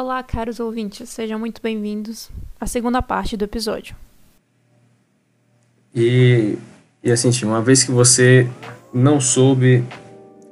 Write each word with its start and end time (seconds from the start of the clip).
Olá, 0.00 0.22
caros 0.22 0.58
ouvintes, 0.60 1.10
sejam 1.10 1.38
muito 1.38 1.60
bem-vindos 1.60 2.30
à 2.58 2.66
segunda 2.66 3.02
parte 3.02 3.36
do 3.36 3.44
episódio. 3.44 3.94
E, 5.94 6.56
e 7.04 7.12
assim, 7.12 7.30
uma 7.44 7.60
vez 7.60 7.84
que 7.84 7.90
você 7.90 8.48
não 8.94 9.20
soube, 9.20 9.84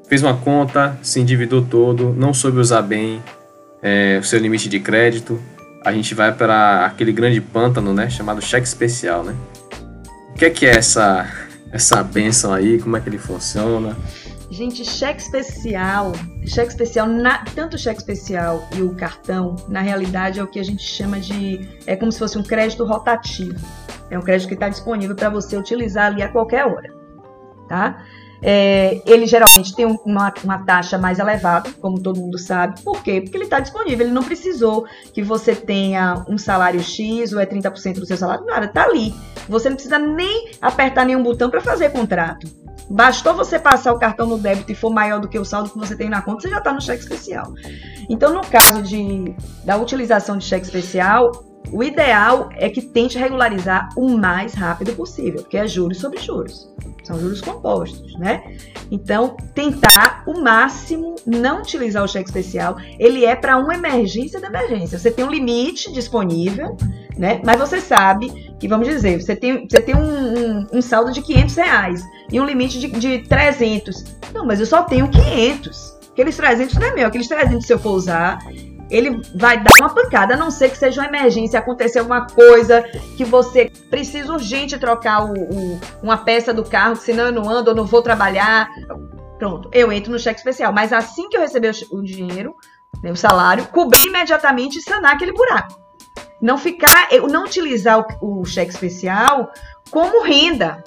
fez 0.06 0.22
uma 0.22 0.36
conta, 0.36 0.98
se 1.02 1.18
endividou 1.18 1.64
todo, 1.64 2.12
não 2.12 2.34
soube 2.34 2.58
usar 2.58 2.82
bem 2.82 3.22
é, 3.80 4.18
o 4.20 4.22
seu 4.22 4.38
limite 4.38 4.68
de 4.68 4.80
crédito, 4.80 5.40
a 5.82 5.94
gente 5.94 6.14
vai 6.14 6.30
para 6.30 6.84
aquele 6.84 7.10
grande 7.10 7.40
pântano, 7.40 7.94
né, 7.94 8.10
chamado 8.10 8.42
cheque 8.42 8.66
especial, 8.66 9.24
né? 9.24 9.34
O 10.28 10.34
que 10.34 10.44
é 10.44 10.50
que 10.50 10.66
é 10.66 10.76
essa 10.76 11.26
essa 11.72 12.02
benção 12.02 12.52
aí? 12.52 12.78
Como 12.78 12.98
é 12.98 13.00
que 13.00 13.08
ele 13.08 13.16
funciona? 13.16 13.96
Gente, 14.50 14.82
cheque 14.82 15.20
especial, 15.20 16.12
cheque 16.46 16.70
especial, 16.70 17.06
na, 17.06 17.44
tanto 17.54 17.74
o 17.74 17.78
cheque 17.78 17.98
especial 17.98 18.66
e 18.74 18.80
o 18.80 18.94
cartão, 18.94 19.56
na 19.68 19.82
realidade 19.82 20.40
é 20.40 20.42
o 20.42 20.46
que 20.46 20.58
a 20.58 20.62
gente 20.62 20.82
chama 20.82 21.20
de, 21.20 21.68
é 21.86 21.94
como 21.94 22.10
se 22.10 22.18
fosse 22.18 22.38
um 22.38 22.42
crédito 22.42 22.84
rotativo. 22.84 23.58
É 24.10 24.18
um 24.18 24.22
crédito 24.22 24.48
que 24.48 24.54
está 24.54 24.70
disponível 24.70 25.14
para 25.14 25.28
você 25.28 25.56
utilizar 25.56 26.06
ali 26.06 26.22
a 26.22 26.28
qualquer 26.30 26.64
hora, 26.66 26.94
tá? 27.68 28.02
É, 28.40 29.02
ele 29.04 29.26
geralmente 29.26 29.74
tem 29.74 29.84
uma, 29.84 30.32
uma, 30.44 30.58
taxa 30.64 30.96
mais 30.96 31.18
elevada, 31.18 31.70
como 31.80 32.00
todo 32.00 32.20
mundo 32.20 32.38
sabe. 32.38 32.80
Por 32.82 33.02
quê? 33.02 33.20
Porque 33.20 33.36
ele 33.36 33.44
está 33.44 33.60
disponível, 33.60 34.06
ele 34.06 34.14
não 34.14 34.22
precisou 34.22 34.86
que 35.12 35.22
você 35.22 35.54
tenha 35.54 36.24
um 36.28 36.38
salário 36.38 36.80
X 36.80 37.32
ou 37.32 37.40
é 37.40 37.44
30% 37.44 37.94
do 37.94 38.06
seu 38.06 38.16
salário, 38.16 38.46
nada, 38.46 38.66
está 38.66 38.84
ali. 38.84 39.12
Você 39.48 39.68
não 39.68 39.76
precisa 39.76 39.98
nem 39.98 40.52
apertar 40.62 41.04
nenhum 41.04 41.22
botão 41.22 41.50
para 41.50 41.60
fazer 41.60 41.90
contrato. 41.90 42.48
Bastou 42.90 43.34
você 43.34 43.58
passar 43.58 43.92
o 43.92 43.98
cartão 43.98 44.26
no 44.26 44.38
débito 44.38 44.72
e 44.72 44.74
for 44.74 44.90
maior 44.90 45.20
do 45.20 45.28
que 45.28 45.38
o 45.38 45.44
saldo 45.44 45.70
que 45.70 45.78
você 45.78 45.94
tem 45.94 46.08
na 46.08 46.22
conta, 46.22 46.40
você 46.40 46.48
já 46.48 46.58
está 46.58 46.72
no 46.72 46.80
cheque 46.80 47.02
especial. 47.02 47.52
Então, 48.08 48.32
no 48.32 48.40
caso 48.40 48.82
de, 48.82 49.34
da 49.64 49.76
utilização 49.76 50.38
de 50.38 50.44
cheque 50.44 50.64
especial, 50.64 51.30
o 51.72 51.82
ideal 51.82 52.48
é 52.54 52.68
que 52.68 52.80
tente 52.80 53.18
regularizar 53.18 53.90
o 53.96 54.08
mais 54.16 54.54
rápido 54.54 54.94
possível, 54.94 55.42
porque 55.42 55.56
é 55.56 55.66
juros 55.66 55.98
sobre 55.98 56.18
juros. 56.18 56.68
São 57.04 57.18
juros 57.18 57.40
compostos, 57.40 58.18
né? 58.18 58.42
Então, 58.90 59.36
tentar 59.54 60.22
o 60.26 60.40
máximo 60.40 61.16
não 61.26 61.60
utilizar 61.60 62.04
o 62.04 62.08
cheque 62.08 62.28
especial. 62.28 62.76
Ele 62.98 63.24
é 63.24 63.34
para 63.34 63.56
uma 63.56 63.74
emergência 63.74 64.40
da 64.40 64.48
emergência. 64.48 64.98
Você 64.98 65.10
tem 65.10 65.24
um 65.24 65.30
limite 65.30 65.92
disponível, 65.92 66.76
né? 67.16 67.40
Mas 67.44 67.58
você 67.58 67.80
sabe 67.80 68.30
que, 68.58 68.68
vamos 68.68 68.86
dizer, 68.86 69.22
você 69.22 69.34
tem, 69.34 69.66
você 69.66 69.80
tem 69.80 69.94
um, 69.94 70.00
um, 70.00 70.66
um 70.74 70.82
saldo 70.82 71.12
de 71.12 71.22
500 71.22 71.54
reais 71.56 72.04
e 72.30 72.40
um 72.40 72.44
limite 72.44 72.78
de, 72.78 72.88
de 72.88 73.18
300. 73.20 74.04
Não, 74.34 74.44
mas 74.44 74.60
eu 74.60 74.66
só 74.66 74.82
tenho 74.82 75.08
500. 75.08 75.98
Aqueles 76.12 76.36
300 76.36 76.74
não 76.74 76.86
é 76.86 76.94
meu. 76.94 77.06
Aqueles 77.06 77.28
300, 77.28 77.66
se 77.66 77.72
eu 77.72 77.78
for 77.78 77.92
usar, 77.92 78.38
ele 78.90 79.20
vai 79.34 79.62
dar 79.62 79.74
uma 79.78 79.94
pancada, 79.94 80.34
a 80.34 80.36
não 80.36 80.50
ser 80.50 80.70
que 80.70 80.78
seja 80.78 81.00
uma 81.00 81.08
emergência, 81.08 81.58
acontecer 81.58 81.98
alguma 81.98 82.26
coisa 82.26 82.82
que 83.16 83.24
você 83.24 83.70
precisa 83.90 84.32
urgente 84.32 84.78
trocar 84.78 85.24
o, 85.24 85.32
o, 85.32 85.80
uma 86.02 86.16
peça 86.16 86.52
do 86.54 86.64
carro, 86.64 86.96
senão 86.96 87.26
eu 87.26 87.32
não 87.32 87.48
ando, 87.48 87.70
ou 87.70 87.76
não 87.76 87.84
vou 87.84 88.02
trabalhar. 88.02 88.68
Pronto, 89.38 89.68
eu 89.72 89.92
entro 89.92 90.10
no 90.10 90.18
cheque 90.18 90.40
especial. 90.40 90.72
Mas 90.72 90.92
assim 90.92 91.28
que 91.28 91.36
eu 91.36 91.40
receber 91.40 91.72
o, 91.90 91.98
o 91.98 92.02
dinheiro, 92.02 92.54
né, 93.02 93.12
o 93.12 93.16
salário, 93.16 93.66
cobrir 93.66 94.06
imediatamente 94.06 94.78
e 94.78 94.82
sanar 94.82 95.14
aquele 95.14 95.32
buraco. 95.32 95.78
Não 96.40 96.56
ficar, 96.56 97.12
eu 97.12 97.26
não 97.26 97.44
utilizar 97.44 98.00
o, 98.20 98.40
o 98.40 98.44
cheque 98.44 98.70
especial 98.70 99.52
como 99.90 100.22
renda. 100.22 100.82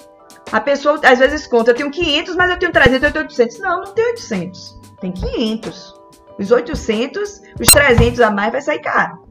A 0.50 0.60
pessoa 0.60 1.00
às 1.04 1.18
vezes 1.18 1.46
conta, 1.46 1.70
eu 1.70 1.74
tenho 1.74 1.90
500, 1.90 2.34
mas 2.34 2.50
eu 2.50 2.58
tenho 2.58 2.72
300, 2.72 3.02
eu 3.02 3.12
tenho 3.12 3.24
800. 3.24 3.58
Não, 3.60 3.80
não 3.82 3.94
tem 3.94 4.04
800. 4.06 4.80
Tem 5.00 5.12
500. 5.12 6.01
Os 6.38 6.50
800, 6.50 7.42
os 7.60 7.68
300 7.68 8.20
a 8.20 8.30
mais 8.30 8.52
vai 8.52 8.62
sair 8.62 8.80
caro. 8.80 9.22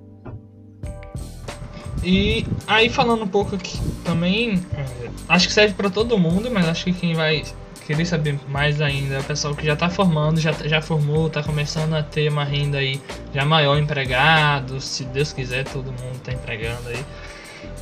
E 2.04 2.46
aí 2.66 2.90
falando 2.90 3.24
um 3.24 3.28
pouco 3.28 3.56
aqui 3.56 3.80
também, 4.04 4.66
é, 4.74 5.10
acho 5.30 5.48
que 5.48 5.54
serve 5.54 5.76
para 5.76 5.90
todo 5.90 6.18
mundo, 6.18 6.50
mas 6.50 6.68
acho 6.68 6.86
que 6.86 6.94
quem 6.94 7.14
vai 7.14 7.44
querer 7.86 8.06
saber 8.06 8.40
mais 8.48 8.82
ainda 8.82 9.16
é 9.16 9.20
o 9.20 9.24
pessoal 9.24 9.54
que 9.56 9.66
já 9.66 9.74
está 9.74 9.90
formando, 9.90 10.40
já, 10.40 10.52
já 10.52 10.82
formou, 10.82 11.28
está 11.28 11.44
começando 11.44 11.94
a 11.94 12.02
ter 12.02 12.30
uma 12.30 12.44
renda 12.44 12.80
aí 12.80 13.00
já 13.34 13.46
maior 13.46 13.78
empregado, 13.78 14.80
se 14.80 15.04
Deus 15.04 15.32
quiser 15.32 15.66
todo 15.66 15.86
mundo 15.86 16.16
está 16.16 16.32
empregando 16.32 16.90
aí. 16.90 17.06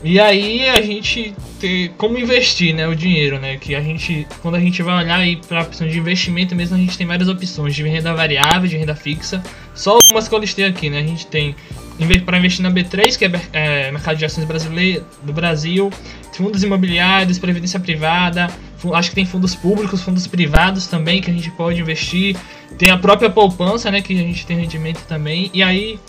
E 0.03 0.19
aí 0.19 0.69
a 0.69 0.81
gente 0.81 1.35
ter 1.59 1.89
como 1.97 2.17
investir, 2.17 2.73
né, 2.73 2.87
o 2.87 2.95
dinheiro, 2.95 3.37
né, 3.37 3.57
que 3.57 3.75
a 3.75 3.81
gente 3.81 4.25
quando 4.41 4.55
a 4.55 4.59
gente 4.59 4.81
vai 4.81 5.03
olhar 5.03 5.17
aí 5.17 5.35
para 5.35 5.59
a 5.59 5.63
opção 5.63 5.87
de 5.87 5.97
investimento 5.97 6.55
mesmo, 6.55 6.77
a 6.77 6.79
gente 6.79 6.97
tem 6.97 7.05
várias 7.05 7.27
opções 7.27 7.75
de 7.75 7.83
renda 7.83 8.13
variável, 8.13 8.67
de 8.67 8.77
renda 8.77 8.95
fixa. 8.95 9.43
Só 9.75 9.97
algumas 9.97 10.27
que 10.27 10.35
eu 10.35 10.39
listei 10.39 10.65
aqui, 10.65 10.89
né? 10.89 10.99
A 10.99 11.05
gente 11.05 11.27
tem 11.27 11.53
para 12.25 12.37
investir 12.37 12.63
na 12.63 12.71
B3, 12.71 13.17
que 13.17 13.25
é, 13.25 13.31
é 13.51 13.91
mercado 13.91 14.17
de 14.17 14.23
ações 14.23 14.47
brasileiro 14.47 15.05
do 15.21 15.33
Brasil, 15.33 15.91
fundos 16.31 16.63
imobiliários, 16.63 17.37
previdência 17.37 17.77
privada, 17.77 18.49
acho 18.93 19.09
que 19.09 19.15
tem 19.15 19.25
fundos 19.25 19.53
públicos, 19.53 20.01
fundos 20.01 20.25
privados 20.25 20.87
também 20.87 21.21
que 21.21 21.29
a 21.29 21.33
gente 21.33 21.51
pode 21.51 21.81
investir. 21.81 22.37
Tem 22.77 22.89
a 22.89 22.97
própria 22.97 23.29
poupança, 23.29 23.91
né, 23.91 24.01
que 24.01 24.13
a 24.13 24.23
gente 24.23 24.45
tem 24.45 24.57
rendimento 24.57 25.05
também. 25.05 25.51
E 25.53 25.61
aí 25.61 25.99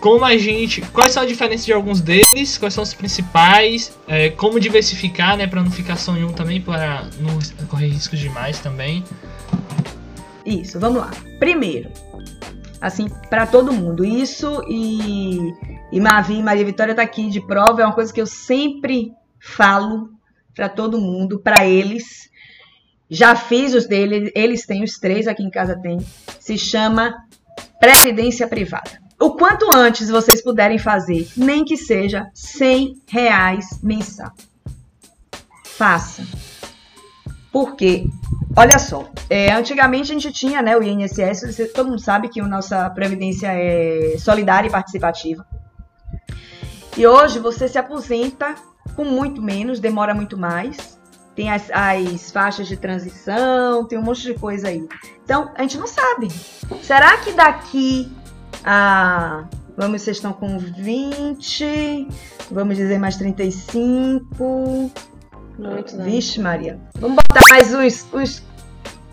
como 0.00 0.24
a 0.24 0.36
gente, 0.36 0.80
quais 0.80 1.12
são 1.12 1.22
a 1.22 1.26
diferença 1.26 1.64
de 1.64 1.72
alguns 1.72 2.00
deles, 2.00 2.56
quais 2.56 2.72
são 2.72 2.84
os 2.84 2.94
principais, 2.94 3.98
é, 4.06 4.30
como 4.30 4.60
diversificar, 4.60 5.36
né, 5.36 5.46
para 5.46 5.62
não 5.62 5.70
ficar 5.70 5.96
só 5.96 6.16
em 6.16 6.24
um 6.24 6.32
também, 6.32 6.60
para 6.60 7.08
não 7.18 7.38
correr 7.66 7.88
riscos 7.88 8.18
demais 8.18 8.60
também. 8.60 9.02
Isso, 10.46 10.78
vamos 10.78 11.00
lá. 11.00 11.10
Primeiro, 11.40 11.90
assim, 12.80 13.08
para 13.28 13.46
todo 13.46 13.72
mundo, 13.72 14.04
isso 14.04 14.62
e, 14.68 15.52
e 15.90 16.00
Mavi 16.00 16.42
Maria 16.42 16.64
Vitória 16.64 16.94
tá 16.94 17.02
aqui 17.02 17.28
de 17.28 17.40
prova, 17.40 17.82
é 17.82 17.84
uma 17.84 17.94
coisa 17.94 18.12
que 18.12 18.20
eu 18.20 18.26
sempre 18.26 19.12
falo 19.40 20.10
para 20.54 20.68
todo 20.68 21.00
mundo, 21.00 21.40
para 21.40 21.66
eles. 21.66 22.28
Já 23.10 23.34
fiz 23.34 23.74
os 23.74 23.86
deles, 23.86 24.30
eles 24.34 24.64
têm 24.64 24.84
os 24.84 24.98
três 24.98 25.26
aqui 25.26 25.42
em 25.42 25.50
casa 25.50 25.74
tem. 25.76 25.98
Se 26.38 26.56
chama 26.56 27.14
previdência 27.80 28.46
privada 28.46 29.07
o 29.20 29.30
quanto 29.32 29.74
antes 29.74 30.08
vocês 30.08 30.42
puderem 30.42 30.78
fazer, 30.78 31.28
nem 31.36 31.64
que 31.64 31.76
seja 31.76 32.30
100 32.32 33.02
reais 33.08 33.80
mensal. 33.82 34.32
Faça. 35.64 36.22
Porque, 37.50 38.06
olha 38.56 38.78
só, 38.78 39.08
é, 39.28 39.52
antigamente 39.52 40.12
a 40.12 40.14
gente 40.14 40.32
tinha 40.32 40.62
né, 40.62 40.76
o 40.76 40.82
INSS, 40.82 41.72
todo 41.74 41.88
mundo 41.88 42.00
sabe 42.00 42.28
que 42.28 42.40
a 42.40 42.46
nossa 42.46 42.88
previdência 42.90 43.48
é 43.48 44.16
solidária 44.18 44.68
e 44.68 44.70
participativa. 44.70 45.44
E 46.96 47.06
hoje 47.06 47.38
você 47.38 47.66
se 47.66 47.78
aposenta 47.78 48.54
com 48.94 49.04
muito 49.04 49.40
menos, 49.42 49.80
demora 49.80 50.14
muito 50.14 50.36
mais. 50.36 50.98
Tem 51.34 51.50
as, 51.50 51.70
as 51.70 52.32
faixas 52.32 52.66
de 52.66 52.76
transição, 52.76 53.84
tem 53.84 53.98
um 53.98 54.02
monte 54.02 54.22
de 54.22 54.34
coisa 54.34 54.68
aí. 54.68 54.86
Então, 55.24 55.52
a 55.54 55.62
gente 55.62 55.78
não 55.78 55.86
sabe. 55.86 56.28
Será 56.82 57.16
que 57.18 57.32
daqui 57.32 58.10
ah, 58.64 59.44
vamos, 59.76 60.02
vocês 60.02 60.16
estão 60.16 60.32
com 60.32 60.58
20, 60.58 62.08
vamos 62.50 62.76
dizer 62.76 62.98
mais 62.98 63.16
35. 63.16 64.90
Muito, 65.58 65.96
né? 65.96 66.04
Vixe, 66.04 66.40
Maria. 66.40 66.78
Vamos 66.98 67.16
botar 67.16 67.48
mais 67.48 67.74
uns, 67.74 68.06
uns, 68.12 68.42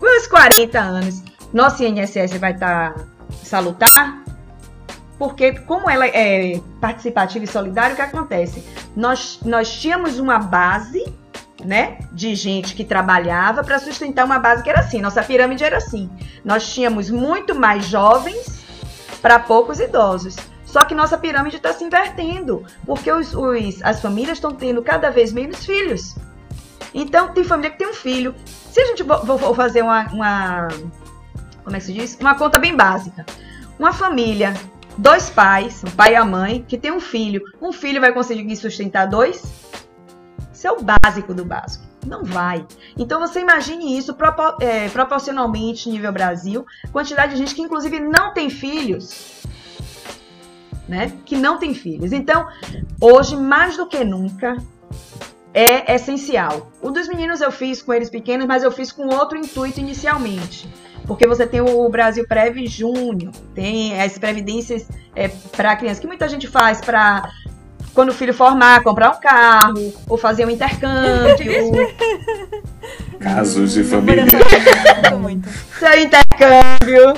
uns 0.00 0.26
40 0.26 0.78
anos. 0.78 1.22
Nosso 1.52 1.82
INSS 1.82 2.36
vai 2.38 2.52
estar 2.52 2.94
tá 2.94 3.04
salutar? 3.42 4.24
Porque, 5.18 5.52
como 5.60 5.88
ela 5.88 6.06
é 6.06 6.60
participativa 6.80 7.44
e 7.44 7.48
solidária, 7.48 7.94
o 7.94 7.96
que 7.96 8.02
acontece? 8.02 8.62
Nós, 8.94 9.40
nós 9.44 9.80
tínhamos 9.80 10.18
uma 10.18 10.38
base 10.38 11.04
né, 11.64 11.98
de 12.12 12.34
gente 12.34 12.74
que 12.74 12.84
trabalhava 12.84 13.64
para 13.64 13.78
sustentar 13.78 14.26
uma 14.26 14.38
base 14.38 14.62
que 14.62 14.68
era 14.68 14.80
assim. 14.80 15.00
Nossa 15.00 15.22
pirâmide 15.22 15.64
era 15.64 15.78
assim. 15.78 16.10
Nós 16.44 16.72
tínhamos 16.72 17.10
muito 17.10 17.54
mais 17.54 17.86
jovens 17.86 18.65
para 19.20 19.38
poucos 19.38 19.80
idosos. 19.80 20.36
Só 20.64 20.84
que 20.84 20.94
nossa 20.94 21.16
pirâmide 21.16 21.56
está 21.56 21.72
se 21.72 21.84
invertendo, 21.84 22.64
porque 22.84 23.10
os, 23.10 23.34
os, 23.34 23.82
as 23.82 24.00
famílias 24.00 24.38
estão 24.38 24.52
tendo 24.52 24.82
cada 24.82 25.10
vez 25.10 25.32
menos 25.32 25.64
filhos. 25.64 26.16
Então, 26.92 27.32
tem 27.32 27.44
família 27.44 27.70
que 27.70 27.78
tem 27.78 27.88
um 27.88 27.94
filho. 27.94 28.34
Se 28.44 28.80
a 28.80 28.86
gente 28.86 29.04
for 29.04 29.54
fazer 29.54 29.82
uma, 29.82 30.06
uma 30.12 30.68
como 31.62 31.74
é 31.74 31.80
que 31.80 31.84
se 31.86 31.92
diz? 31.92 32.16
Uma 32.20 32.36
conta 32.36 32.58
bem 32.58 32.76
básica. 32.76 33.26
Uma 33.78 33.92
família, 33.92 34.54
dois 34.96 35.28
pais, 35.28 35.82
um 35.84 35.90
pai 35.90 36.12
e 36.12 36.16
a 36.16 36.24
mãe, 36.24 36.64
que 36.66 36.78
tem 36.78 36.92
um 36.92 37.00
filho. 37.00 37.42
Um 37.60 37.72
filho 37.72 38.00
vai 38.00 38.12
conseguir 38.12 38.54
sustentar 38.56 39.06
dois? 39.06 39.42
Isso 40.52 40.66
é 40.66 40.70
o 40.70 40.78
básico 40.80 41.34
do 41.34 41.44
básico. 41.44 41.84
Não 42.06 42.24
vai. 42.24 42.64
Então 42.96 43.20
você 43.20 43.40
imagine 43.40 43.98
isso 43.98 44.16
é, 44.60 44.88
proporcionalmente 44.88 45.90
nível 45.90 46.12
Brasil, 46.12 46.64
quantidade 46.92 47.32
de 47.32 47.38
gente 47.38 47.54
que 47.54 47.62
inclusive 47.62 47.98
não 48.00 48.32
tem 48.32 48.48
filhos, 48.48 49.42
né? 50.88 51.12
Que 51.24 51.36
não 51.36 51.58
tem 51.58 51.74
filhos. 51.74 52.12
Então, 52.12 52.46
hoje 53.00 53.36
mais 53.36 53.76
do 53.76 53.86
que 53.86 54.04
nunca 54.04 54.56
é 55.52 55.94
essencial. 55.94 56.70
O 56.82 56.90
dos 56.90 57.08
meninos 57.08 57.40
eu 57.40 57.50
fiz 57.50 57.82
com 57.82 57.92
eles 57.92 58.10
pequenos, 58.10 58.46
mas 58.46 58.62
eu 58.62 58.70
fiz 58.70 58.92
com 58.92 59.06
outro 59.06 59.38
intuito 59.38 59.80
inicialmente. 59.80 60.68
Porque 61.06 61.26
você 61.26 61.46
tem 61.46 61.60
o 61.60 61.88
Brasil 61.88 62.26
Prev 62.26 62.66
Júnior, 62.66 63.32
tem 63.54 63.98
as 64.00 64.18
previdências 64.18 64.88
é, 65.14 65.28
para 65.28 65.76
criança, 65.76 66.00
que 66.00 66.06
muita 66.06 66.28
gente 66.28 66.46
faz 66.46 66.80
para 66.80 67.30
quando 67.96 68.10
o 68.10 68.14
filho 68.14 68.34
formar, 68.34 68.82
comprar 68.82 69.10
um 69.10 69.18
carro, 69.18 69.92
ou 70.06 70.18
fazer 70.18 70.44
um 70.44 70.50
intercâmbio. 70.50 71.72
Casos 73.18 73.72
de 73.72 73.82
família. 73.82 74.26
Seu 75.78 76.02
intercâmbio. 76.02 77.14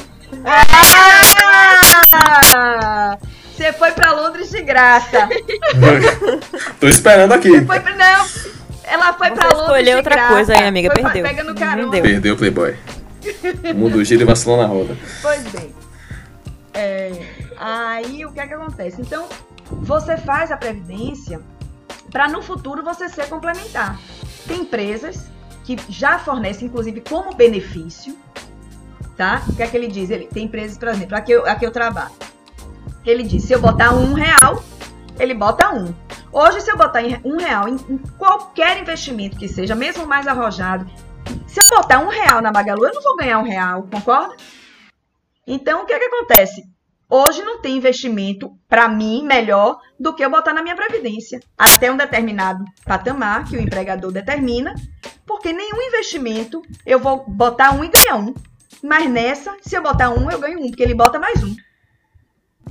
Ah! 1.75 3.19
Você 3.53 3.73
foi 3.73 3.91
pra 3.91 4.13
Londres 4.13 4.51
de 4.51 4.63
graça. 4.63 5.29
Tô 6.79 6.87
esperando 6.87 7.33
aqui. 7.33 7.51
Você 7.51 7.67
foi 7.67 7.81
pra... 7.81 7.97
Não, 7.97 8.27
ela 8.85 9.13
foi 9.15 9.31
Você 9.31 9.35
pra 9.35 9.49
Londres 9.49 9.63
escolheu 9.63 9.97
outra 9.97 10.15
graça. 10.15 10.33
coisa 10.33 10.55
aí, 10.55 10.69
amiga, 10.69 10.93
Foi 10.95 11.03
perdeu. 11.03 11.45
Não 11.45 11.55
carona. 11.57 11.91
deu. 11.91 12.03
Perdeu, 12.03 12.37
Playboy. 12.37 12.77
O 13.65 13.75
mundo 13.77 14.05
gira 14.05 14.23
e 14.23 14.25
vacilou 14.25 14.57
na 14.59 14.67
roda. 14.67 14.97
Pois 15.21 15.43
bem. 15.49 15.75
É, 16.73 17.11
aí 17.59 18.25
o 18.25 18.31
que 18.31 18.39
é 18.39 18.47
que 18.47 18.55
acontece? 18.55 19.01
Então, 19.01 19.27
você 19.71 20.17
faz 20.17 20.51
a 20.51 20.57
previdência 20.57 21.41
para 22.11 22.29
no 22.29 22.43
futuro 22.43 22.83
você 22.83 23.09
ser 23.09 23.29
complementar. 23.29 23.99
Tem 24.47 24.63
empresas 24.63 25.29
que 25.65 25.77
já 25.89 26.19
fornecem, 26.19 26.69
inclusive, 26.69 27.03
como 27.03 27.35
benefício, 27.35 28.17
tá? 29.17 29.43
O 29.49 29.55
que 29.55 29.63
é 29.63 29.67
que 29.67 29.77
ele 29.77 29.89
diz? 29.89 30.09
Ele, 30.11 30.27
tem 30.27 30.45
empresas, 30.45 30.79
por 30.79 30.89
exemplo, 30.89 31.17
aqui 31.17 31.33
eu, 31.33 31.47
aqui 31.47 31.67
eu 31.67 31.71
trabalho. 31.71 32.13
Ele 33.05 33.23
diz, 33.23 33.45
se 33.45 33.53
eu 33.53 33.61
botar 33.61 33.93
um 33.95 34.15
real, 34.15 34.63
ele 35.19 35.35
bota 35.35 35.71
um. 35.71 35.95
Hoje, 36.33 36.61
se 36.61 36.71
eu 36.71 36.77
botar 36.77 37.01
um 37.25 37.37
real 37.37 37.69
em, 37.69 37.77
em 37.89 37.99
qualquer 38.19 38.79
investimento 38.79 39.37
que 39.37 39.49
seja, 39.49 39.75
mesmo 39.75 40.07
mais 40.07 40.27
arrojado, 40.27 40.87
se 41.47 41.61
eu 41.61 41.77
botar 41.77 41.99
um 42.01 42.09
real 42.09 42.41
na 42.41 42.53
Magalu, 42.53 42.87
eu 42.87 42.95
não 42.95 43.03
vou 43.03 43.17
ganhar 43.17 43.39
um 43.39 43.45
real, 43.45 43.83
concorda? 43.91 44.37
Então, 45.47 45.83
o 45.83 45.87
que 45.87 45.93
é 45.93 45.99
que 45.99 46.05
acontece? 46.05 46.63
Hoje 47.11 47.43
não 47.43 47.61
tem 47.63 47.77
investimento, 47.77 48.53
para 48.69 48.87
mim, 48.89 49.23
melhor 49.25 49.79
do 49.99 50.15
que 50.15 50.23
eu 50.23 50.29
botar 50.31 50.53
na 50.53 50.63
minha 50.63 50.77
previdência. 50.77 51.41
Até 51.57 51.91
um 51.91 51.97
determinado 51.97 52.63
patamar 52.85 53.45
que 53.49 53.57
o 53.57 53.61
empregador 53.61 54.13
determina, 54.13 54.75
porque 55.27 55.53
nenhum 55.53 55.81
investimento 55.83 56.61
eu 56.85 56.99
vou 56.99 57.25
botar 57.27 57.73
um 57.73 57.83
e 57.83 57.89
ganhar 57.89 58.17
um. 58.17 58.35
Mas 58.83 59.11
nessa, 59.11 59.57
se 59.63 59.75
eu 59.75 59.83
botar 59.83 60.11
um, 60.11 60.31
eu 60.31 60.39
ganho 60.39 60.61
um, 60.61 60.69
porque 60.69 60.83
ele 60.83 60.95
bota 60.95 61.19
mais 61.19 61.43
um. 61.43 61.57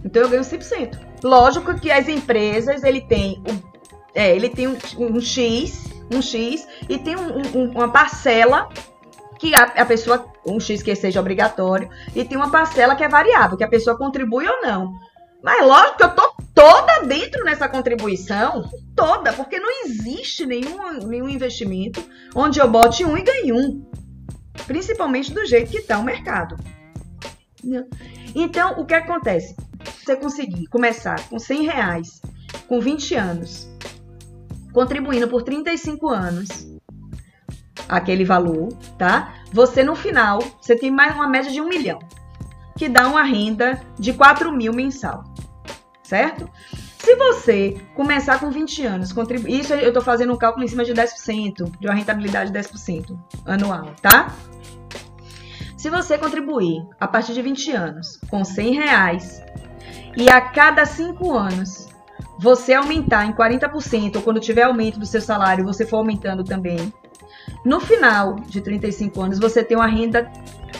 Então 0.05 0.21
eu 0.21 0.29
ganho 0.29 0.43
100%. 0.43 0.99
Lógico 1.23 1.73
que 1.79 1.91
as 1.91 2.07
empresas, 2.07 2.83
ele 2.83 3.01
tem, 3.01 3.41
é, 4.13 4.35
ele 4.35 4.49
tem 4.49 4.67
um, 4.67 4.77
um 4.99 5.19
X, 5.19 5.85
um 6.13 6.21
X, 6.21 6.67
e 6.87 6.99
tem 6.99 7.15
um- 7.15 7.41
um- 7.57 7.71
uma 7.71 7.89
parcela 7.91 8.69
que 9.39 9.53
a, 9.55 9.63
a 9.63 9.85
pessoa, 9.85 10.31
um 10.47 10.59
X 10.59 10.81
que 10.81 10.95
seja 10.95 11.19
obrigatório, 11.19 11.89
e 12.15 12.23
tem 12.23 12.37
uma 12.37 12.51
parcela 12.51 12.95
que 12.95 13.03
é 13.03 13.09
variável, 13.09 13.57
que 13.57 13.63
a 13.63 13.69
pessoa 13.69 13.97
contribui 13.97 14.47
ou 14.47 14.61
não. 14.61 14.93
Mas 15.43 15.65
lógico 15.65 15.97
que 15.97 16.03
eu 16.03 16.15
tô 16.15 16.33
toda 16.53 17.03
dentro 17.05 17.43
nessa 17.43 17.69
contribuição, 17.69 18.69
toda, 18.95 19.31
porque 19.33 19.59
não 19.59 19.85
existe 19.85 20.45
nenhum, 20.45 20.99
nenhum 21.05 21.29
investimento 21.29 22.03
onde 22.35 22.59
eu 22.59 22.67
bote 22.67 23.05
um 23.05 23.15
e 23.15 23.21
ganhe 23.21 23.53
um. 23.53 23.85
Principalmente 24.65 25.31
do 25.31 25.45
jeito 25.45 25.69
que 25.69 25.77
está 25.77 25.99
o 25.99 26.03
mercado. 26.03 26.57
Então, 28.33 28.79
o 28.79 28.85
que 28.85 28.93
acontece? 28.93 29.55
Você 30.03 30.15
conseguir 30.15 30.67
começar 30.67 31.27
com 31.29 31.37
100 31.37 31.63
reais, 31.63 32.21
com 32.67 32.79
20 32.79 33.15
anos, 33.15 33.69
contribuindo 34.73 35.27
por 35.27 35.43
35 35.43 36.09
anos, 36.09 36.67
aquele 37.87 38.25
valor, 38.25 38.69
tá? 38.97 39.33
Você 39.51 39.83
no 39.83 39.95
final, 39.95 40.39
você 40.59 40.75
tem 40.75 40.91
mais 40.91 41.15
uma 41.15 41.27
média 41.27 41.51
de 41.51 41.61
um 41.61 41.67
milhão, 41.67 41.99
que 42.75 42.89
dá 42.89 43.07
uma 43.07 43.23
renda 43.23 43.81
de 43.97 44.13
4 44.13 44.51
mil 44.51 44.73
mensal, 44.73 45.23
certo? 46.03 46.49
Se 46.99 47.15
você 47.15 47.81
começar 47.95 48.39
com 48.39 48.51
20 48.51 48.85
anos, 48.85 49.13
contribuir, 49.13 49.61
isso 49.61 49.73
eu 49.73 49.93
tô 49.93 50.01
fazendo 50.01 50.33
um 50.33 50.37
cálculo 50.37 50.65
em 50.65 50.67
cima 50.67 50.83
de 50.83 50.93
10%, 50.93 51.71
de 51.79 51.87
uma 51.87 51.95
rentabilidade 51.95 52.51
de 52.51 52.59
10% 52.59 53.17
anual, 53.45 53.93
tá? 54.01 54.35
Se 55.77 55.89
você 55.89 56.17
contribuir 56.17 56.85
a 56.99 57.07
partir 57.07 57.33
de 57.33 57.41
20 57.41 57.71
anos 57.71 58.19
com 58.29 58.43
100 58.43 58.73
reais 58.73 59.41
e 60.17 60.29
a 60.29 60.41
cada 60.41 60.85
5 60.85 61.31
anos 61.31 61.87
você 62.39 62.73
aumentar 62.73 63.25
em 63.25 63.31
40%, 63.31 64.17
ou 64.17 64.21
quando 64.21 64.39
tiver 64.39 64.63
aumento 64.63 64.99
do 64.99 65.05
seu 65.05 65.21
salário, 65.21 65.63
você 65.63 65.85
for 65.85 65.97
aumentando 65.97 66.43
também, 66.43 66.91
no 67.65 67.79
final 67.79 68.35
de 68.47 68.61
35 68.61 69.21
anos, 69.21 69.39
você 69.39 69.63
tem 69.63 69.75
uma 69.77 69.87
renda 69.87 70.31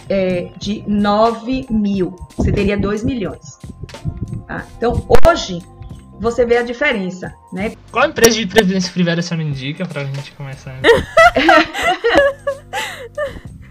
é, 0.09 0.51
de 0.57 0.83
9 0.87 1.67
mil. 1.69 2.15
Você 2.35 2.51
teria 2.51 2.77
2 2.77 3.03
milhões. 3.03 3.59
Tá? 4.47 4.65
Então, 4.77 5.05
hoje, 5.25 5.61
você 6.19 6.45
vê 6.45 6.57
a 6.57 6.63
diferença, 6.63 7.33
né? 7.51 7.73
Qual 7.91 8.07
empresa 8.07 8.37
de 8.37 8.47
previdência 8.47 8.91
privada 8.91 9.21
você 9.21 9.35
me 9.35 9.43
indica 9.43 9.85
pra 9.85 10.03
gente 10.05 10.31
começar? 10.33 10.79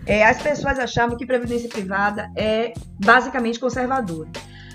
É, 0.06 0.24
as 0.24 0.40
pessoas 0.40 0.78
achavam 0.78 1.16
que 1.16 1.26
previdência 1.26 1.68
privada 1.68 2.30
é 2.36 2.72
basicamente 3.04 3.58
conservadora. 3.58 4.28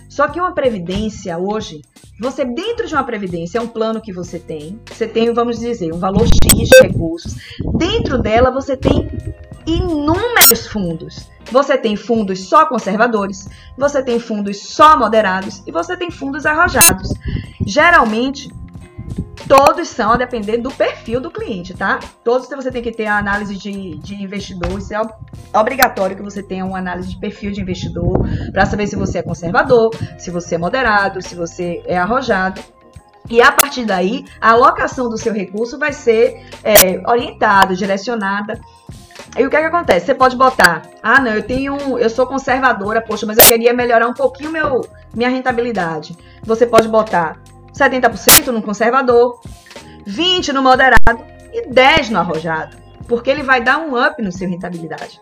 Só 0.09 0.27
que 0.27 0.37
uma 0.41 0.53
previdência 0.53 1.37
hoje, 1.37 1.81
você 2.21 2.45
dentro 2.45 2.87
de 2.87 2.93
uma 2.93 3.03
previdência 3.03 3.57
é 3.57 3.61
um 3.61 3.67
plano 3.67 3.99
que 3.99 4.13
você 4.13 4.37
tem, 4.37 4.79
você 4.85 5.07
tem, 5.07 5.33
vamos 5.33 5.57
dizer, 5.59 5.91
um 5.91 5.97
valor 5.97 6.27
X 6.27 6.69
de 6.69 6.81
recursos. 6.83 7.35
Dentro 7.79 8.21
dela 8.21 8.51
você 8.51 8.77
tem 8.77 9.09
inúmeros 9.65 10.67
fundos. 10.67 11.27
Você 11.51 11.75
tem 11.79 11.95
fundos 11.95 12.47
só 12.47 12.67
conservadores, 12.67 13.49
você 13.75 14.03
tem 14.03 14.19
fundos 14.19 14.59
só 14.59 14.95
moderados 14.97 15.63
e 15.65 15.71
você 15.71 15.97
tem 15.97 16.11
fundos 16.11 16.45
arrojados. 16.45 17.11
Geralmente, 17.65 18.51
todos 19.47 19.87
são 19.87 20.11
a 20.11 20.17
depender 20.17 20.57
do 20.57 20.71
perfil 20.71 21.19
do 21.19 21.29
cliente, 21.29 21.73
tá? 21.73 21.99
Todos 22.23 22.47
você 22.47 22.71
tem 22.71 22.81
que 22.81 22.91
ter 22.91 23.05
a 23.05 23.17
análise 23.17 23.55
de, 23.55 23.97
de 23.97 24.15
investidor, 24.15 24.77
isso 24.77 24.93
é 24.93 24.99
ob- 24.99 25.13
obrigatório 25.53 26.15
que 26.15 26.21
você 26.21 26.41
tenha 26.41 26.65
uma 26.65 26.77
análise 26.77 27.09
de 27.09 27.19
perfil 27.19 27.51
de 27.51 27.61
investidor 27.61 28.27
para 28.51 28.65
saber 28.65 28.87
se 28.87 28.95
você 28.95 29.19
é 29.19 29.23
conservador, 29.23 29.91
se 30.17 30.31
você 30.31 30.55
é 30.55 30.57
moderado, 30.57 31.21
se 31.21 31.35
você 31.35 31.81
é 31.85 31.97
arrojado. 31.97 32.61
E 33.29 33.41
a 33.41 33.51
partir 33.51 33.85
daí, 33.85 34.25
a 34.41 34.51
alocação 34.51 35.07
do 35.09 35.17
seu 35.17 35.31
recurso 35.31 35.77
vai 35.77 35.93
ser 35.93 36.45
é, 36.63 37.01
orientada, 37.09 37.75
direcionada. 37.75 38.59
E 39.37 39.45
o 39.45 39.49
que 39.49 39.55
é 39.55 39.61
que 39.61 39.67
acontece? 39.67 40.07
Você 40.07 40.15
pode 40.15 40.35
botar, 40.35 40.81
ah, 41.01 41.21
não, 41.21 41.31
eu 41.31 41.43
tenho, 41.43 41.97
eu 41.97 42.09
sou 42.09 42.25
conservadora, 42.25 43.01
poxa, 43.01 43.25
mas 43.25 43.37
eu 43.37 43.43
queria 43.45 43.73
melhorar 43.73 44.07
um 44.07 44.13
pouquinho 44.13 44.51
meu, 44.51 44.81
minha 45.15 45.29
rentabilidade. 45.29 46.17
Você 46.43 46.65
pode 46.65 46.89
botar 46.89 47.39
70% 47.73 48.47
no 48.47 48.61
conservador, 48.61 49.39
20% 50.07 50.53
no 50.53 50.61
moderado 50.61 51.23
e 51.53 51.67
10% 51.67 52.09
no 52.09 52.19
arrojado. 52.19 52.77
Porque 53.07 53.29
ele 53.29 53.43
vai 53.43 53.61
dar 53.61 53.77
um 53.77 54.01
up 54.01 54.21
no 54.21 54.31
seu 54.31 54.49
rentabilidade. 54.49 55.21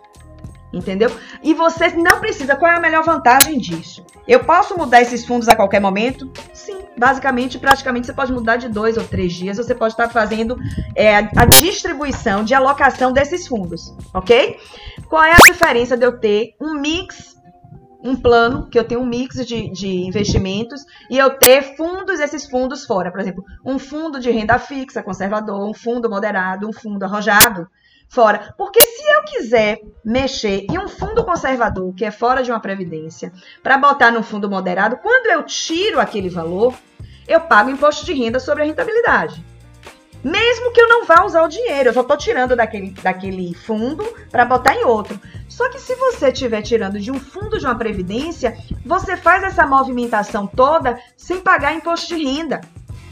Entendeu? 0.72 1.12
E 1.42 1.54
você 1.56 1.90
não 1.90 2.20
precisa. 2.20 2.56
Qual 2.56 2.72
é 2.72 2.76
a 2.76 2.80
melhor 2.80 3.04
vantagem 3.04 3.58
disso? 3.58 4.06
Eu 4.28 4.44
posso 4.44 4.78
mudar 4.78 5.02
esses 5.02 5.26
fundos 5.26 5.48
a 5.48 5.56
qualquer 5.56 5.80
momento? 5.80 6.32
Sim. 6.54 6.78
Basicamente, 6.96 7.58
praticamente, 7.58 8.06
você 8.06 8.14
pode 8.14 8.32
mudar 8.32 8.58
de 8.58 8.70
dois 8.70 8.96
ou 8.96 9.04
três 9.04 9.34
dias. 9.34 9.58
Você 9.58 9.74
pode 9.74 9.94
estar 9.94 10.10
fazendo 10.10 10.60
é, 10.96 11.16
a 11.16 11.46
distribuição 11.46 12.44
de 12.44 12.54
alocação 12.54 13.12
desses 13.12 13.48
fundos. 13.48 13.96
Ok? 14.14 14.60
Qual 15.08 15.24
é 15.24 15.32
a 15.32 15.38
diferença 15.38 15.98
de 15.98 16.06
eu 16.06 16.20
ter 16.20 16.56
um 16.62 16.80
mix 16.80 17.39
um 18.02 18.16
plano, 18.16 18.68
que 18.70 18.80
eu 18.80 18.84
tenho 18.84 19.02
um 19.02 19.06
mix 19.06 19.46
de, 19.46 19.70
de 19.72 19.88
investimentos, 20.06 20.86
e 21.10 21.18
eu 21.18 21.32
ter 21.32 21.76
fundos, 21.76 22.20
esses 22.20 22.46
fundos 22.50 22.86
fora. 22.86 23.12
Por 23.12 23.20
exemplo, 23.20 23.44
um 23.66 23.78
fundo 23.78 24.20
de 24.20 24.32
renda 24.32 24.58
fixa 24.58 25.04
conservador, 25.04 25.68
um 25.68 25.74
fundo 25.74 26.10
moderado, 26.10 26.68
um 26.68 26.74
fundo 26.74 27.04
arrojado 27.04 27.68
fora. 28.08 28.54
Porque 28.58 28.82
se 28.82 29.04
eu 29.08 29.24
quiser 29.24 29.80
mexer 30.04 30.66
em 30.70 30.80
um 30.80 30.88
fundo 30.88 31.24
conservador, 31.24 31.94
que 31.94 32.06
é 32.06 32.12
fora 32.12 32.42
de 32.42 32.52
uma 32.52 32.60
previdência, 32.60 33.32
para 33.62 33.78
botar 33.78 34.12
num 34.12 34.24
fundo 34.24 34.50
moderado, 34.50 34.98
quando 34.98 35.28
eu 35.28 35.44
tiro 35.44 36.00
aquele 36.00 36.30
valor, 36.30 36.74
eu 37.28 37.42
pago 37.42 37.70
imposto 37.70 38.06
de 38.06 38.14
renda 38.14 38.40
sobre 38.40 38.64
a 38.64 38.66
rentabilidade. 38.66 39.46
Mesmo 40.24 40.72
que 40.74 40.82
eu 40.82 40.88
não 40.88 41.06
vá 41.06 41.26
usar 41.26 41.44
o 41.44 41.48
dinheiro, 41.48 41.90
eu 41.90 41.94
só 41.94 42.02
estou 42.02 42.18
tirando 42.18 42.56
daquele, 42.56 42.92
daquele 42.92 43.54
fundo 43.54 44.04
para 44.30 44.46
botar 44.46 44.76
em 44.76 44.84
outro. 44.84 45.20
Só 45.48 45.70
que 45.70 45.80
se 45.80 45.96
você 45.96 46.30
estiver 46.30 46.62
tirando 46.62 47.00
de 47.00 47.12
um 47.12 47.20
fundo 47.20 47.58
de 47.58 47.66
uma 47.66 47.76
previdência, 47.76 48.58
você 48.86 49.16
faz 49.16 49.44
essa 49.44 49.66
movimentação 49.66 50.46
toda 50.46 51.00
sem 51.16 51.40
pagar 51.40 51.74
imposto 51.74 52.16
de 52.16 52.24
renda. 52.24 52.62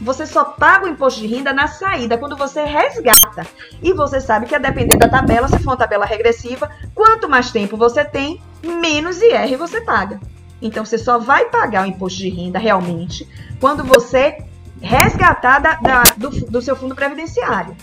Você 0.00 0.26
só 0.26 0.44
paga 0.44 0.86
o 0.86 0.88
imposto 0.88 1.20
de 1.20 1.26
renda 1.26 1.52
na 1.52 1.66
saída, 1.66 2.16
quando 2.16 2.36
você 2.36 2.62
resgata. 2.62 3.44
E 3.82 3.92
você 3.92 4.20
sabe 4.20 4.46
que 4.46 4.54
a 4.54 4.58
depender 4.58 4.96
da 4.96 5.08
tabela, 5.08 5.48
se 5.48 5.58
for 5.58 5.70
uma 5.70 5.76
tabela 5.76 6.04
regressiva, 6.04 6.70
quanto 6.94 7.28
mais 7.28 7.50
tempo 7.50 7.76
você 7.76 8.04
tem, 8.04 8.40
menos 8.62 9.20
IR 9.20 9.56
você 9.58 9.80
paga. 9.80 10.20
Então 10.62 10.84
você 10.84 10.98
só 10.98 11.18
vai 11.18 11.46
pagar 11.46 11.84
o 11.84 11.88
imposto 11.88 12.18
de 12.18 12.28
renda 12.28 12.58
realmente 12.58 13.28
quando 13.60 13.84
você 13.84 14.38
resgatar 14.80 15.58
da- 15.60 15.78
do, 16.16 16.30
do 16.30 16.62
seu 16.62 16.74
fundo 16.76 16.94
previdenciário. 16.94 17.76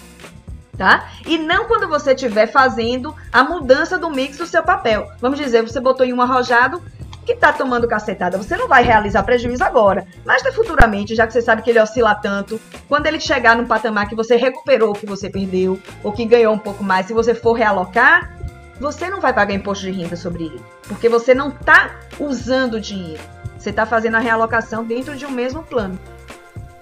tá? 0.77 1.07
E 1.25 1.37
não 1.37 1.65
quando 1.67 1.87
você 1.87 2.11
estiver 2.13 2.47
fazendo 2.47 3.15
a 3.31 3.43
mudança 3.45 3.97
do 3.97 4.09
mix 4.09 4.37
do 4.37 4.45
seu 4.45 4.61
papel. 4.61 5.07
Vamos 5.21 5.39
dizer, 5.39 5.61
você 5.61 5.79
botou 5.79 6.05
em 6.05 6.11
um 6.11 6.21
arrojado 6.21 6.81
que 7.25 7.31
está 7.31 7.53
tomando 7.53 7.87
cacetada. 7.87 8.37
Você 8.37 8.57
não 8.57 8.67
vai 8.67 8.83
realizar 8.83 9.23
prejuízo 9.23 9.63
agora, 9.63 10.05
mas 10.25 10.43
futuramente, 10.53 11.15
já 11.15 11.25
que 11.25 11.31
você 11.31 11.41
sabe 11.41 11.61
que 11.61 11.69
ele 11.69 11.79
oscila 11.79 12.13
tanto, 12.13 12.59
quando 12.89 13.07
ele 13.07 13.21
chegar 13.21 13.55
num 13.55 13.65
patamar 13.65 14.09
que 14.09 14.15
você 14.15 14.35
recuperou 14.35 14.91
o 14.91 14.93
que 14.93 15.05
você 15.05 15.29
perdeu, 15.29 15.79
ou 16.03 16.11
que 16.11 16.25
ganhou 16.25 16.53
um 16.53 16.59
pouco 16.59 16.83
mais, 16.83 17.05
se 17.07 17.13
você 17.13 17.33
for 17.33 17.53
realocar, 17.53 18.31
você 18.79 19.09
não 19.09 19.21
vai 19.21 19.31
pagar 19.33 19.53
imposto 19.53 19.85
de 19.85 19.91
renda 19.91 20.17
sobre 20.17 20.43
ele, 20.43 20.61
porque 20.89 21.07
você 21.07 21.33
não 21.33 21.47
está 21.47 21.91
usando 22.19 22.73
o 22.73 22.81
dinheiro. 22.81 23.23
Você 23.57 23.69
está 23.69 23.85
fazendo 23.85 24.15
a 24.15 24.19
realocação 24.19 24.83
dentro 24.83 25.15
de 25.15 25.25
um 25.25 25.31
mesmo 25.31 25.63
plano. 25.63 25.97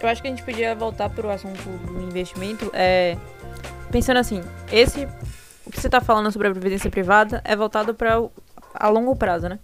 Eu 0.03 0.09
acho 0.09 0.21
que 0.21 0.27
a 0.27 0.31
gente 0.31 0.43
podia 0.43 0.75
voltar 0.75 1.09
para 1.09 1.25
o 1.25 1.29
assunto 1.29 1.63
do 1.87 2.01
investimento, 2.01 2.69
é, 2.73 3.17
pensando 3.89 4.17
assim, 4.17 4.41
esse 4.69 5.07
o 5.65 5.71
que 5.71 5.79
você 5.79 5.87
está 5.87 6.01
falando 6.01 6.29
sobre 6.29 6.49
a 6.49 6.51
previdência 6.51 6.91
privada 6.91 7.41
é 7.45 7.55
voltado 7.55 7.93
para 7.93 8.21
a 8.73 8.89
longo 8.89 9.15
prazo, 9.15 9.47
né? 9.47 9.59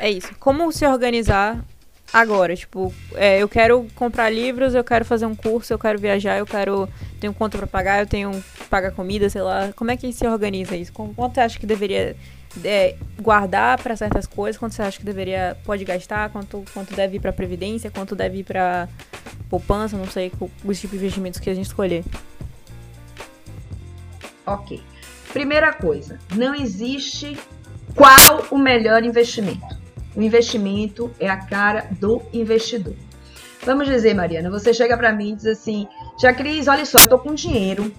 É 0.00 0.10
isso. 0.10 0.34
Como 0.40 0.72
se 0.72 0.84
organizar 0.84 1.64
agora? 2.12 2.56
Tipo, 2.56 2.92
é, 3.14 3.40
eu 3.40 3.48
quero 3.48 3.86
comprar 3.94 4.30
livros, 4.30 4.74
eu 4.74 4.82
quero 4.82 5.04
fazer 5.04 5.26
um 5.26 5.36
curso, 5.36 5.72
eu 5.72 5.78
quero 5.78 5.96
viajar, 5.96 6.36
eu 6.38 6.46
quero 6.46 6.88
tenho 7.20 7.32
conta 7.32 7.56
para 7.56 7.68
pagar, 7.68 8.00
eu 8.00 8.06
tenho 8.08 8.44
pagar 8.68 8.90
comida, 8.90 9.30
sei 9.30 9.42
lá. 9.42 9.72
Como 9.76 9.92
é 9.92 9.96
que 9.96 10.12
se 10.12 10.26
organiza 10.26 10.74
isso? 10.74 10.92
Quanto 10.92 11.34
você 11.34 11.40
acha 11.40 11.58
que 11.58 11.66
deveria 11.66 12.16
é, 12.64 12.96
guardar 13.20 13.80
para 13.82 13.96
certas 13.96 14.26
coisas? 14.26 14.58
Quanto 14.58 14.74
você 14.74 14.82
acha 14.82 14.98
que 14.98 15.04
deveria 15.04 15.56
pode 15.64 15.84
gastar? 15.84 16.30
Quanto 16.30 16.64
quanto 16.74 16.94
deve 16.94 17.16
ir 17.16 17.20
para 17.20 17.32
previdência? 17.32 17.90
Quanto 17.90 18.14
deve 18.16 18.38
ir 18.38 18.44
para 18.44 18.88
poupança? 19.48 19.96
Não 19.96 20.06
sei 20.06 20.32
os 20.64 20.80
tipos 20.80 20.98
de 20.98 21.04
investimentos 21.04 21.40
que 21.40 21.50
a 21.50 21.54
gente 21.54 21.66
escolher. 21.66 22.04
Ok. 24.46 24.82
Primeira 25.32 25.72
coisa, 25.72 26.18
não 26.34 26.54
existe 26.54 27.38
qual 27.94 28.46
o 28.50 28.58
melhor 28.58 29.04
investimento. 29.04 29.78
O 30.16 30.22
investimento 30.22 31.10
é 31.20 31.28
a 31.28 31.36
cara 31.36 31.86
do 32.00 32.20
investidor. 32.32 32.94
Vamos 33.64 33.86
dizer, 33.86 34.14
Mariana, 34.14 34.50
você 34.50 34.72
chega 34.74 34.96
para 34.96 35.12
mim 35.12 35.32
e 35.32 35.36
diz 35.36 35.46
assim: 35.46 35.86
Tia 36.18 36.32
Cris, 36.32 36.66
olha 36.66 36.84
só, 36.84 36.98
eu 36.98 37.08
tô 37.08 37.18
com 37.18 37.34
dinheiro, 37.34 37.92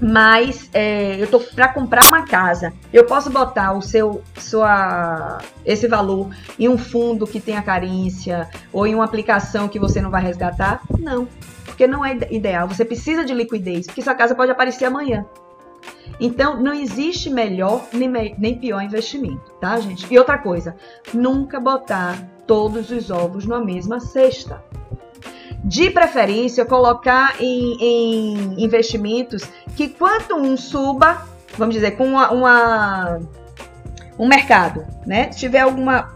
mas 0.00 0.68
é, 0.72 1.20
eu 1.20 1.26
tô 1.26 1.40
para 1.40 1.68
comprar 1.68 2.04
uma 2.08 2.26
casa. 2.26 2.72
Eu 2.92 3.04
posso 3.06 3.30
botar 3.30 3.72
o 3.72 3.82
seu, 3.82 4.22
sua, 4.38 5.38
esse 5.64 5.88
valor 5.88 6.30
em 6.58 6.68
um 6.68 6.76
fundo 6.76 7.26
que 7.26 7.40
tenha 7.40 7.62
carência 7.62 8.48
ou 8.72 8.86
em 8.86 8.94
uma 8.94 9.04
aplicação 9.04 9.68
que 9.68 9.78
você 9.78 10.00
não 10.00 10.10
vai 10.10 10.22
resgatar? 10.22 10.82
Não, 10.98 11.26
porque 11.64 11.86
não 11.86 12.04
é 12.04 12.16
ideal. 12.30 12.68
Você 12.68 12.84
precisa 12.84 13.24
de 13.24 13.34
liquidez, 13.34 13.86
porque 13.86 14.02
sua 14.02 14.14
casa 14.14 14.34
pode 14.34 14.50
aparecer 14.50 14.84
amanhã. 14.84 15.24
Então, 16.18 16.62
não 16.62 16.72
existe 16.72 17.28
melhor 17.28 17.86
nem, 17.92 18.34
nem 18.38 18.58
pior 18.58 18.80
investimento, 18.80 19.52
tá, 19.60 19.78
gente? 19.78 20.06
E 20.12 20.18
outra 20.18 20.38
coisa, 20.38 20.76
nunca 21.12 21.60
botar 21.60 22.22
todos 22.46 22.90
os 22.90 23.10
ovos 23.10 23.46
na 23.46 23.60
mesma 23.60 24.00
cesta. 24.00 24.62
De 25.66 25.90
preferência, 25.90 26.64
colocar 26.64 27.34
em, 27.40 27.76
em 27.80 28.64
investimentos 28.64 29.42
que 29.76 29.88
quanto 29.88 30.36
um 30.36 30.56
suba, 30.56 31.26
vamos 31.58 31.74
dizer, 31.74 31.96
com 31.96 32.06
uma, 32.06 32.30
uma 32.30 33.20
um 34.18 34.28
mercado, 34.28 34.86
né? 35.04 35.30
Se 35.32 35.40
tiver 35.40 35.60
alguma, 35.60 36.10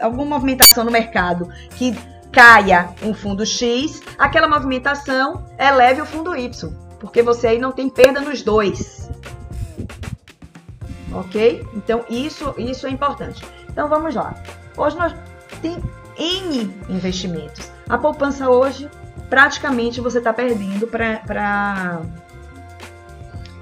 alguma 0.00 0.24
movimentação 0.24 0.84
no 0.84 0.90
mercado 0.90 1.48
que 1.76 1.94
caia 2.32 2.88
um 3.02 3.12
fundo 3.12 3.44
X, 3.44 4.00
aquela 4.18 4.48
movimentação 4.48 5.44
eleve 5.58 6.00
o 6.00 6.06
fundo 6.06 6.34
Y, 6.34 6.72
porque 6.98 7.22
você 7.22 7.48
aí 7.48 7.58
não 7.58 7.72
tem 7.72 7.88
perda 7.88 8.20
nos 8.20 8.40
dois 8.42 9.10
ok? 11.12 11.66
Então 11.74 12.04
isso, 12.08 12.54
isso 12.56 12.86
é 12.86 12.90
importante. 12.90 13.44
Então 13.68 13.88
vamos 13.88 14.14
lá. 14.14 14.34
Hoje 14.76 14.96
nós 14.96 15.14
tem 15.60 15.76
N 16.16 16.74
investimentos. 16.88 17.70
A 17.90 17.98
poupança 17.98 18.48
hoje 18.48 18.88
praticamente 19.28 20.00
você 20.00 20.18
está 20.18 20.32
perdendo 20.32 20.86
para 20.86 22.00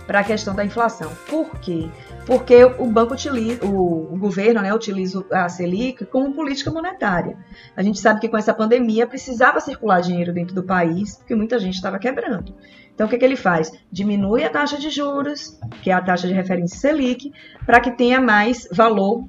para 0.06 0.20
a 0.20 0.24
questão 0.24 0.54
da 0.54 0.64
inflação. 0.64 1.10
Por 1.28 1.58
quê? 1.60 1.90
Porque 2.26 2.64
o 2.64 2.86
banco 2.86 3.12
utiliza, 3.12 3.64
o, 3.64 4.16
governo 4.18 4.62
né, 4.62 4.72
utiliza 4.72 5.22
a 5.30 5.50
Selic 5.50 6.06
como 6.06 6.32
política 6.32 6.70
monetária. 6.70 7.36
A 7.76 7.82
gente 7.82 8.00
sabe 8.00 8.20
que 8.20 8.28
com 8.28 8.36
essa 8.38 8.54
pandemia 8.54 9.06
precisava 9.06 9.60
circular 9.60 10.00
dinheiro 10.00 10.32
dentro 10.32 10.54
do 10.54 10.62
país, 10.62 11.16
porque 11.16 11.34
muita 11.34 11.58
gente 11.58 11.74
estava 11.74 11.98
quebrando. 11.98 12.54
Então, 12.94 13.06
o 13.06 13.10
que, 13.10 13.18
que 13.18 13.24
ele 13.24 13.36
faz? 13.36 13.70
Diminui 13.92 14.44
a 14.44 14.50
taxa 14.50 14.78
de 14.78 14.88
juros, 14.88 15.58
que 15.82 15.90
é 15.90 15.94
a 15.94 16.00
taxa 16.00 16.26
de 16.26 16.32
referência 16.32 16.78
Selic, 16.78 17.30
para 17.66 17.78
que 17.78 17.90
tenha 17.90 18.18
mais 18.18 18.66
valor 18.72 19.24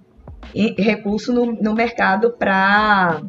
e 0.56 0.82
recurso 0.82 1.34
no, 1.34 1.52
no 1.54 1.74
mercado 1.74 2.32
para 2.32 3.22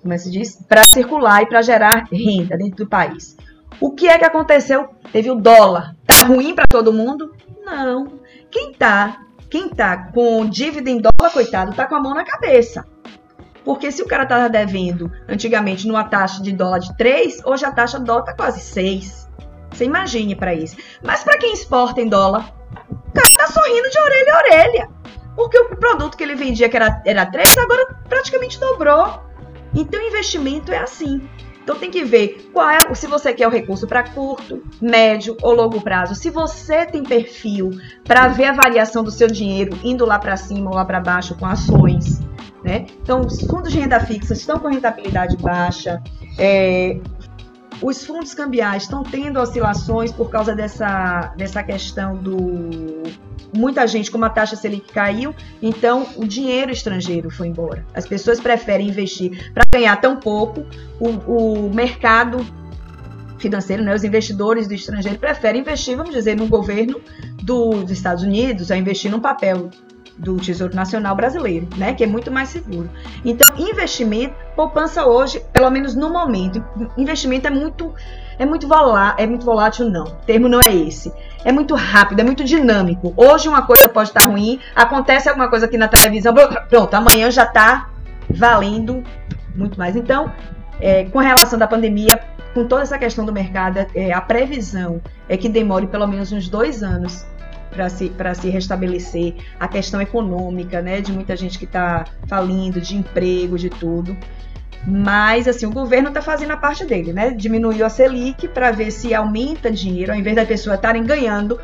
como 0.00 0.14
é 0.14 0.18
se 0.18 0.30
diz? 0.30 0.56
Para 0.68 0.82
circular 0.94 1.42
e 1.42 1.46
para 1.46 1.62
gerar 1.62 2.08
renda 2.10 2.56
dentro 2.56 2.84
do 2.84 2.88
país. 2.88 3.36
O 3.80 3.92
que 3.92 4.08
é 4.08 4.18
que 4.18 4.24
aconteceu? 4.24 4.88
Teve 5.12 5.30
o 5.30 5.34
dólar. 5.34 5.94
Tá 6.06 6.26
ruim 6.26 6.54
para 6.54 6.64
todo 6.68 6.92
mundo? 6.92 7.34
Não. 7.64 8.18
Quem 8.50 8.72
tá, 8.72 9.20
quem 9.50 9.68
tá 9.68 10.10
com 10.12 10.46
dívida 10.46 10.90
em 10.90 11.00
dólar, 11.00 11.32
coitado, 11.32 11.74
tá 11.74 11.86
com 11.86 11.94
a 11.94 12.00
mão 12.00 12.14
na 12.14 12.24
cabeça. 12.24 12.84
Porque 13.64 13.92
se 13.92 14.02
o 14.02 14.06
cara 14.06 14.22
estava 14.22 14.48
devendo 14.48 15.12
antigamente 15.28 15.86
numa 15.86 16.04
taxa 16.04 16.42
de 16.42 16.52
dólar 16.52 16.78
de 16.78 16.96
3, 16.96 17.44
hoje 17.44 17.64
a 17.66 17.70
taxa 17.70 18.00
dólar 18.00 18.20
está 18.20 18.34
quase 18.34 18.60
6. 18.60 19.28
Você 19.70 19.84
imagine 19.84 20.34
para 20.34 20.54
isso. 20.54 20.76
Mas 21.02 21.22
para 21.22 21.38
quem 21.38 21.52
exporta 21.52 22.00
em 22.00 22.08
dólar, 22.08 22.52
o 22.90 23.12
cara 23.12 23.28
está 23.28 23.46
sorrindo 23.48 23.90
de 23.90 23.98
orelha 24.00 24.32
a 24.32 24.38
orelha. 24.38 24.88
Porque 25.36 25.58
o 25.58 25.76
produto 25.76 26.16
que 26.16 26.24
ele 26.24 26.34
vendia 26.34 26.68
que 26.68 26.76
era, 26.76 27.02
era 27.04 27.26
3, 27.26 27.58
agora 27.58 27.94
praticamente 28.08 28.58
dobrou. 28.58 29.27
Então 29.74 30.00
investimento 30.00 30.72
é 30.72 30.78
assim. 30.78 31.20
Então 31.62 31.76
tem 31.76 31.90
que 31.90 32.02
ver 32.02 32.48
qual 32.50 32.70
é, 32.70 32.78
se 32.94 33.06
você 33.06 33.34
quer 33.34 33.46
o 33.46 33.50
recurso 33.50 33.86
para 33.86 34.02
curto, 34.02 34.62
médio 34.80 35.36
ou 35.42 35.54
longo 35.54 35.82
prazo. 35.82 36.14
Se 36.14 36.30
você 36.30 36.86
tem 36.86 37.02
perfil 37.02 37.70
para 38.04 38.26
ver 38.28 38.46
a 38.46 38.52
variação 38.52 39.04
do 39.04 39.10
seu 39.10 39.28
dinheiro 39.28 39.78
indo 39.84 40.06
lá 40.06 40.18
para 40.18 40.34
cima 40.36 40.70
ou 40.70 40.76
lá 40.76 40.84
para 40.84 40.98
baixo 40.98 41.34
com 41.34 41.44
ações, 41.44 42.20
né? 42.64 42.86
Então, 43.02 43.20
os 43.20 43.42
fundos 43.42 43.70
de 43.70 43.78
renda 43.78 44.00
fixa 44.00 44.32
estão 44.32 44.58
com 44.58 44.68
rentabilidade 44.68 45.36
baixa, 45.36 46.02
é, 46.38 46.98
os 47.80 48.04
fundos 48.04 48.34
cambiais 48.34 48.84
estão 48.84 49.02
tendo 49.02 49.40
oscilações 49.40 50.12
por 50.12 50.30
causa 50.30 50.54
dessa, 50.54 51.32
dessa 51.36 51.62
questão 51.62 52.16
do. 52.16 53.02
Muita 53.54 53.86
gente, 53.86 54.10
como 54.10 54.24
a 54.24 54.30
taxa 54.30 54.56
Selic 54.56 54.92
caiu, 54.92 55.34
então 55.62 56.06
o 56.16 56.26
dinheiro 56.26 56.70
estrangeiro 56.70 57.30
foi 57.30 57.48
embora. 57.48 57.84
As 57.94 58.06
pessoas 58.06 58.38
preferem 58.38 58.88
investir 58.88 59.52
para 59.54 59.64
ganhar 59.72 59.96
tão 59.96 60.16
pouco, 60.16 60.66
o, 61.00 61.66
o 61.66 61.74
mercado 61.74 62.44
financeiro, 63.38 63.82
né, 63.82 63.94
os 63.94 64.04
investidores 64.04 64.66
do 64.66 64.74
estrangeiro 64.74 65.18
preferem 65.18 65.60
investir, 65.60 65.96
vamos 65.96 66.12
dizer, 66.12 66.36
no 66.36 66.46
governo 66.46 67.00
dos 67.42 67.90
Estados 67.90 68.22
Unidos, 68.22 68.70
a 68.70 68.76
investir 68.76 69.10
num 69.10 69.20
papel 69.20 69.70
do 70.18 70.36
Tesouro 70.36 70.74
Nacional 70.74 71.14
Brasileiro, 71.14 71.68
né, 71.76 71.94
que 71.94 72.02
é 72.02 72.06
muito 72.06 72.30
mais 72.30 72.48
seguro. 72.48 72.90
Então, 73.24 73.46
investimento, 73.56 74.34
poupança 74.56 75.06
hoje, 75.06 75.40
pelo 75.52 75.70
menos 75.70 75.94
no 75.94 76.10
momento, 76.10 76.62
investimento 76.96 77.46
é 77.46 77.50
muito 77.50 77.94
é 78.38 78.46
muito 78.46 78.68
volátil, 78.68 79.24
é 79.24 79.26
muito 79.26 79.44
volátil 79.44 79.90
não. 79.90 80.04
O 80.04 80.10
termo 80.24 80.48
não 80.48 80.60
é 80.60 80.72
esse. 80.72 81.12
É 81.44 81.50
muito 81.50 81.74
rápido, 81.74 82.20
é 82.20 82.24
muito 82.24 82.44
dinâmico. 82.44 83.12
Hoje 83.16 83.48
uma 83.48 83.62
coisa 83.62 83.88
pode 83.88 84.10
estar 84.10 84.28
ruim, 84.28 84.60
acontece 84.76 85.28
alguma 85.28 85.48
coisa 85.48 85.66
aqui 85.66 85.76
na 85.76 85.88
televisão, 85.88 86.32
pronto, 86.68 86.94
amanhã 86.94 87.30
já 87.30 87.42
está 87.42 87.88
valendo 88.30 89.02
muito 89.56 89.76
mais. 89.76 89.96
Então, 89.96 90.32
é, 90.80 91.04
com 91.06 91.18
relação 91.18 91.58
da 91.58 91.66
pandemia, 91.66 92.20
com 92.54 92.66
toda 92.66 92.82
essa 92.82 92.98
questão 92.98 93.24
do 93.24 93.32
mercado, 93.32 93.84
é, 93.94 94.12
a 94.12 94.20
previsão 94.20 95.00
é 95.28 95.36
que 95.36 95.48
demore 95.48 95.88
pelo 95.88 96.06
menos 96.06 96.30
uns 96.30 96.48
dois 96.48 96.82
anos 96.82 97.26
para 97.70 97.88
se, 97.88 98.12
se 98.40 98.50
restabelecer, 98.50 99.34
a 99.58 99.68
questão 99.68 100.00
econômica, 100.00 100.80
né, 100.80 101.00
de 101.00 101.12
muita 101.12 101.36
gente 101.36 101.58
que 101.58 101.64
está 101.64 102.04
falindo, 102.26 102.80
de 102.80 102.96
emprego, 102.96 103.58
de 103.58 103.70
tudo. 103.70 104.16
Mas, 104.86 105.48
assim, 105.48 105.66
o 105.66 105.70
governo 105.70 106.08
está 106.08 106.22
fazendo 106.22 106.52
a 106.52 106.56
parte 106.56 106.84
dele, 106.84 107.12
né? 107.12 107.30
Diminuiu 107.30 107.84
a 107.84 107.90
Selic 107.90 108.46
para 108.48 108.70
ver 108.70 108.92
se 108.92 109.12
aumenta 109.12 109.70
dinheiro, 109.70 110.12
ao 110.12 110.18
invés 110.18 110.36
das 110.36 110.46
pessoas 110.46 110.76
estarem 110.76 111.02
ganhando, 111.02 111.58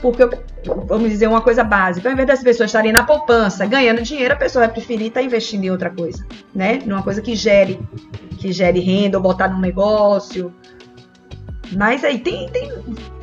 porque, 0.00 0.26
vamos 0.64 1.10
dizer, 1.10 1.26
uma 1.26 1.40
coisa 1.40 1.64
básica, 1.64 2.08
ao 2.08 2.12
invés 2.12 2.28
das 2.28 2.42
pessoas 2.42 2.70
estarem 2.70 2.92
na 2.92 3.04
poupança 3.04 3.66
ganhando 3.66 4.02
dinheiro, 4.02 4.34
a 4.34 4.36
pessoa 4.36 4.64
vai 4.64 4.72
preferir 4.72 5.08
estar 5.08 5.20
tá 5.20 5.26
investindo 5.26 5.64
em 5.64 5.70
outra 5.70 5.90
coisa, 5.90 6.24
né? 6.54 6.78
Numa 6.86 7.02
coisa 7.02 7.20
que 7.20 7.34
gere, 7.34 7.80
que 8.38 8.52
gere 8.52 8.80
renda, 8.80 9.18
ou 9.18 9.22
botar 9.22 9.48
num 9.48 9.60
negócio, 9.60 10.54
mas 11.72 12.02
aí 12.02 12.18
tem, 12.18 12.48
tem, 12.48 12.72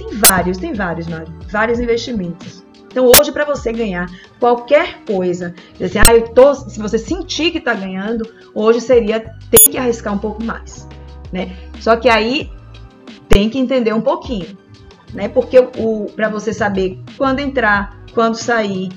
tem 0.07 0.17
vários, 0.17 0.57
tem 0.57 0.73
vários, 0.73 1.07
Mário, 1.07 1.33
vários 1.51 1.79
investimentos. 1.79 2.63
Então 2.87 3.05
hoje 3.05 3.31
para 3.31 3.45
você 3.45 3.71
ganhar 3.71 4.09
qualquer 4.39 5.03
coisa, 5.05 5.53
assim, 5.79 5.99
ah, 5.99 6.13
eu 6.13 6.29
tô, 6.29 6.55
se 6.55 6.79
você 6.79 6.97
sentir 6.97 7.51
que 7.51 7.57
está 7.57 7.73
ganhando, 7.73 8.27
hoje 8.55 8.81
seria 8.81 9.19
ter 9.51 9.69
que 9.69 9.77
arriscar 9.77 10.13
um 10.13 10.17
pouco 10.17 10.43
mais, 10.43 10.87
né? 11.31 11.55
Só 11.79 11.95
que 11.95 12.09
aí 12.09 12.49
tem 13.29 13.49
que 13.49 13.59
entender 13.59 13.93
um 13.93 14.01
pouquinho. 14.01 14.57
né? 15.13 15.27
Porque 15.27 15.59
o, 15.59 16.07
para 16.15 16.29
você 16.29 16.53
saber 16.53 16.99
quando 17.17 17.39
entrar, 17.39 17.97
quando 18.13 18.35
sair, 18.35 18.89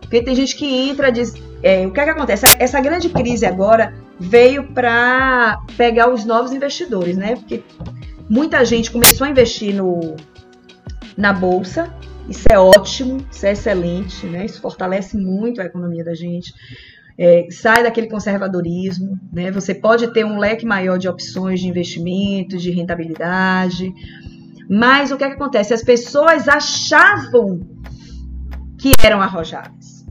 porque 0.00 0.22
tem 0.22 0.34
gente 0.34 0.56
que 0.56 0.66
entra 0.66 1.10
diz, 1.10 1.34
é, 1.62 1.86
o 1.86 1.92
que 1.92 2.00
é 2.00 2.04
que 2.04 2.10
acontece? 2.10 2.46
Essa 2.58 2.80
grande 2.80 3.08
crise 3.08 3.44
agora 3.44 3.94
veio 4.18 4.72
para 4.72 5.58
pegar 5.76 6.12
os 6.12 6.24
novos 6.24 6.52
investidores, 6.52 7.16
né? 7.16 7.36
Porque 7.36 7.62
muita 8.28 8.64
gente 8.64 8.90
começou 8.90 9.26
a 9.26 9.30
investir 9.30 9.74
no, 9.74 10.16
na 11.18 11.32
bolsa. 11.32 11.92
Isso 12.28 12.46
é 12.48 12.58
ótimo, 12.58 13.26
isso 13.30 13.44
é 13.44 13.52
excelente, 13.52 14.24
né? 14.26 14.44
Isso 14.44 14.60
fortalece 14.60 15.16
muito 15.16 15.60
a 15.60 15.64
economia 15.64 16.04
da 16.04 16.14
gente. 16.14 16.52
É, 17.18 17.48
sai 17.50 17.82
daquele 17.82 18.08
conservadorismo, 18.08 19.18
né? 19.32 19.50
Você 19.50 19.74
pode 19.74 20.12
ter 20.12 20.24
um 20.24 20.38
leque 20.38 20.64
maior 20.64 20.96
de 20.96 21.08
opções 21.08 21.58
de 21.58 21.66
investimento, 21.66 22.56
de 22.56 22.70
rentabilidade. 22.70 23.92
Mas 24.70 25.10
o 25.10 25.16
que, 25.16 25.24
é 25.24 25.28
que 25.28 25.34
acontece? 25.34 25.74
As 25.74 25.82
pessoas 25.82 26.46
achavam 26.46 27.60
que 28.78 28.92
eram 29.02 29.20
arrojadas. 29.20 30.06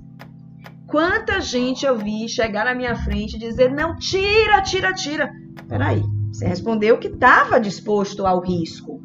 Quanta 0.87 1.39
gente 1.39 1.85
eu 1.85 1.97
vi 1.97 2.27
chegar 2.27 2.65
na 2.65 2.75
minha 2.75 2.95
frente 2.95 3.37
e 3.37 3.39
dizer: 3.39 3.71
não, 3.71 3.95
tira, 3.95 4.61
tira, 4.61 4.91
tira. 4.93 5.31
Peraí, 5.69 6.01
você 6.33 6.45
respondeu 6.45 6.97
que 6.97 7.07
estava 7.07 7.59
disposto 7.59 8.25
ao 8.25 8.41
risco. 8.41 8.96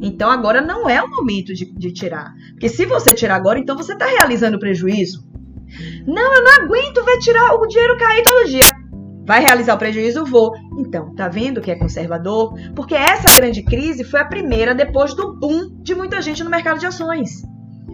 Então 0.00 0.30
agora 0.30 0.60
não 0.60 0.88
é 0.88 1.02
o 1.02 1.10
momento 1.10 1.52
de, 1.52 1.66
de 1.72 1.92
tirar. 1.92 2.32
Porque 2.52 2.68
se 2.68 2.86
você 2.86 3.12
tirar 3.12 3.36
agora, 3.36 3.58
então 3.58 3.76
você 3.76 3.92
está 3.92 4.06
realizando 4.06 4.58
prejuízo. 4.58 5.28
Não, 6.06 6.34
eu 6.34 6.42
não 6.42 6.64
aguento 6.64 7.04
ver 7.04 7.18
tirar 7.18 7.54
o 7.54 7.66
dinheiro 7.66 7.96
cair 7.96 8.22
todo 8.22 8.48
dia. 8.48 8.64
Vai 9.26 9.40
realizar 9.40 9.74
o 9.74 9.78
prejuízo? 9.78 10.24
Vou. 10.24 10.52
Então, 10.78 11.14
tá 11.14 11.28
vendo 11.28 11.60
que 11.60 11.70
é 11.70 11.78
conservador? 11.78 12.54
Porque 12.74 12.94
essa 12.94 13.32
grande 13.36 13.62
crise 13.62 14.02
foi 14.02 14.20
a 14.20 14.24
primeira 14.24 14.74
depois 14.74 15.14
do 15.14 15.36
boom 15.38 15.80
de 15.82 15.94
muita 15.94 16.20
gente 16.20 16.42
no 16.42 16.50
mercado 16.50 16.80
de 16.80 16.86
ações. 16.86 17.42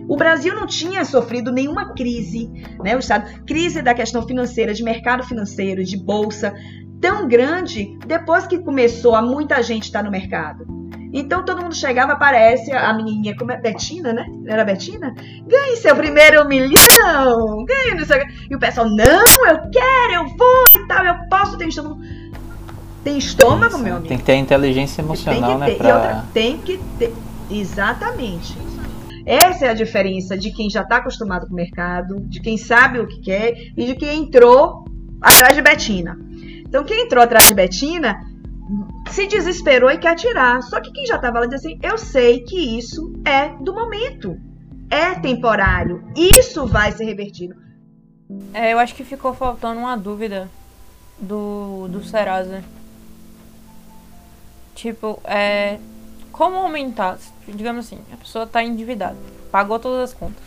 O 0.09 0.17
Brasil 0.17 0.55
não 0.55 0.67
tinha 0.67 1.05
sofrido 1.05 1.53
nenhuma 1.53 1.93
crise, 1.93 2.49
né? 2.83 2.95
O 2.95 3.01
Estado, 3.01 3.45
crise 3.45 3.83
da 3.83 3.93
questão 3.93 4.23
financeira, 4.23 4.73
de 4.73 4.85
mercado 4.85 5.25
financeiro, 5.25 5.83
de 5.83 5.97
bolsa, 5.97 6.55
tão 7.01 7.27
grande 7.27 7.99
depois 8.07 8.47
que 8.47 8.61
começou 8.61 9.15
a 9.15 9.21
muita 9.21 9.61
gente 9.63 9.85
estar 9.85 10.03
no 10.03 10.11
mercado. 10.11 10.76
Então 11.19 11.43
todo 11.45 11.63
mundo 11.63 11.75
chegava, 11.75 12.13
aparece 12.13 12.71
a 12.73 12.93
menininha, 12.93 13.35
como 13.37 13.51
é 13.51 13.57
Betina, 13.57 14.13
né? 14.13 14.27
Era 14.47 14.65
Betina? 14.67 15.15
Ganhe 15.47 15.77
seu 15.77 15.97
primeiro 15.97 16.47
milhão! 16.47 17.65
Ganhe 17.65 17.95
no 17.99 18.05
seu... 18.05 18.19
E 18.51 18.55
o 18.55 18.59
pessoal, 18.59 18.87
não, 18.87 19.25
eu 19.49 19.71
quero, 19.71 20.13
eu 20.13 20.37
vou 20.37 20.65
e 20.79 20.87
tal, 20.87 21.05
eu 21.07 21.15
posso 21.31 21.57
ter 21.57 21.69
estômago. 21.69 22.01
Tem 23.03 23.17
estômago, 23.17 23.79
meu 23.79 23.95
amigo? 23.97 24.09
Tem 24.09 24.19
que 24.19 24.25
ter 24.25 24.35
inteligência 24.35 25.01
emocional, 25.01 25.59
tem 25.59 25.71
que 25.71 25.77
ter. 25.79 25.83
né? 25.83 25.91
Pra... 25.91 25.95
Outra, 25.97 26.25
tem 26.35 26.59
que 26.59 26.79
ter. 26.99 27.15
Exatamente. 27.51 28.59
Essa 29.25 29.67
é 29.67 29.69
a 29.71 29.75
diferença 29.75 30.37
de 30.37 30.51
quem 30.51 30.69
já 30.69 30.83
está 30.83 30.99
acostumado 30.99 31.47
com 31.47 31.53
o 31.53 31.57
mercado, 31.57 32.21
de 32.21 32.41
quem 32.41 32.59
sabe 32.59 32.99
o 33.01 33.07
que 33.07 33.21
quer 33.21 33.55
e 33.77 33.87
de 33.87 33.95
quem 33.95 34.21
entrou 34.21 34.85
atrás 35.21 35.55
de 35.55 35.63
Betina. 35.63 36.19
Então, 36.69 36.85
quem 36.85 37.05
entrou 37.05 37.23
atrás 37.23 37.47
de 37.47 37.55
Betina 37.55 38.21
se 39.11 39.27
desesperou 39.27 39.91
e 39.91 39.99
quer 39.99 40.15
tirar. 40.17 40.63
Só 40.63 40.81
que 40.81 40.93
quem 40.93 41.07
já 41.07 41.17
estava 41.17 41.41
lá 41.41 41.47
diz 41.47 41.61
assim: 41.61 41.79
eu 41.83 41.99
sei 41.99 42.41
que 42.41 42.79
isso 42.79 43.13
é 43.25 43.49
do 43.63 43.75
momento, 43.75 44.37
é 44.91 45.15
temporário, 45.15 46.05
isso 46.15 46.67
vai 46.67 46.93
ser 46.93 47.05
revertido. 47.05 47.55
É, 48.53 48.73
eu 48.73 48.79
acho 48.79 48.95
que 48.95 49.05
ficou 49.05 49.35
faltando 49.35 49.81
uma 49.81 49.97
dúvida 49.97 50.51
do, 51.19 51.89
do 51.89 52.03
Serasa. 52.03 52.63
Tipo, 54.75 55.21
é. 55.25 55.79
Como 56.33 56.57
aumentar? 56.57 57.19
Digamos 57.49 57.87
assim, 57.87 57.99
a 58.13 58.17
pessoa 58.17 58.45
está 58.45 58.63
endividada, 58.63 59.17
pagou 59.51 59.79
todas 59.79 60.11
as 60.11 60.15
contas. 60.15 60.43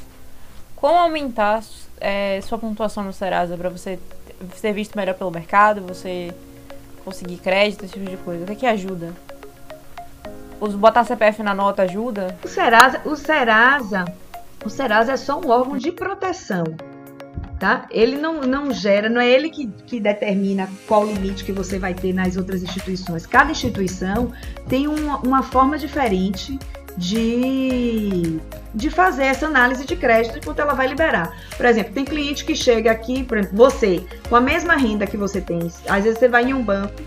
Como 0.76 0.96
aumentar 0.98 1.64
é, 2.00 2.40
sua 2.42 2.58
pontuação 2.58 3.04
no 3.04 3.12
Serasa 3.12 3.58
para 3.58 3.70
você 3.70 4.00
ser 4.56 4.72
visto 4.72 4.96
melhor 4.96 5.16
pelo 5.16 5.32
mercado, 5.32 5.82
você 5.82 6.34
conseguir 7.00 7.38
crédito, 7.38 7.86
esse 7.86 7.94
tipo 7.94 8.10
de 8.10 8.18
coisa? 8.18 8.44
O 8.44 8.46
que, 8.46 8.52
é 8.52 8.56
que 8.56 8.66
ajuda? 8.66 9.14
Os 10.60 10.76
botar 10.76 11.04
CPF 11.04 11.42
na 11.42 11.54
nota 11.54 11.84
ajuda? 11.84 12.38
O 12.44 12.48
Serasa, 12.48 13.02
o 13.06 13.16
Serasa, 13.16 14.06
o 14.66 14.70
Serasa 14.70 15.14
é 15.14 15.18
só 15.18 15.40
um 15.40 15.50
órgão 15.50 15.78
de 15.78 15.92
proteção, 15.92 16.64
tá? 17.58 17.86
Ele 17.90 18.18
não, 18.18 18.42
não 18.42 18.74
gera, 18.74 19.10
não 19.10 19.22
é 19.22 19.30
ele 19.30 19.50
que, 19.50 19.68
que 19.88 20.00
determina 20.00 20.70
qual 20.86 21.06
limite 21.06 21.46
que 21.46 21.54
você 21.54 21.80
vai 21.80 21.94
ter 21.94 22.14
nas 22.14 22.36
outras 22.36 22.62
instituições. 22.62 23.26
Cada 23.26 23.52
instituição 23.52 24.34
tem 24.68 24.88
uma, 24.88 25.18
uma 25.20 25.44
forma 25.44 25.78
diferente 25.78 26.60
de, 26.98 28.40
de 28.74 28.90
fazer 28.90 29.26
essa 29.26 29.46
análise 29.46 29.86
de 29.86 29.96
crédito 29.96 30.38
enquanto 30.38 30.60
ela 30.60 30.74
vai 30.74 30.88
liberar. 30.88 31.32
Por 31.56 31.66
exemplo, 31.66 31.94
tem 31.94 32.06
cliente 32.06 32.46
que 32.46 32.56
chega 32.56 32.92
aqui, 32.92 33.24
por 33.24 33.38
exemplo, 33.38 33.58
você, 33.58 34.04
com 34.28 34.36
a 34.36 34.42
mesma 34.42 34.76
renda 34.76 35.08
que 35.08 35.18
você 35.18 35.42
tem, 35.42 35.60
às 35.88 36.04
vezes 36.04 36.20
você 36.20 36.28
vai 36.28 36.46
em 36.46 36.54
um 36.54 36.64
banco 36.64 37.02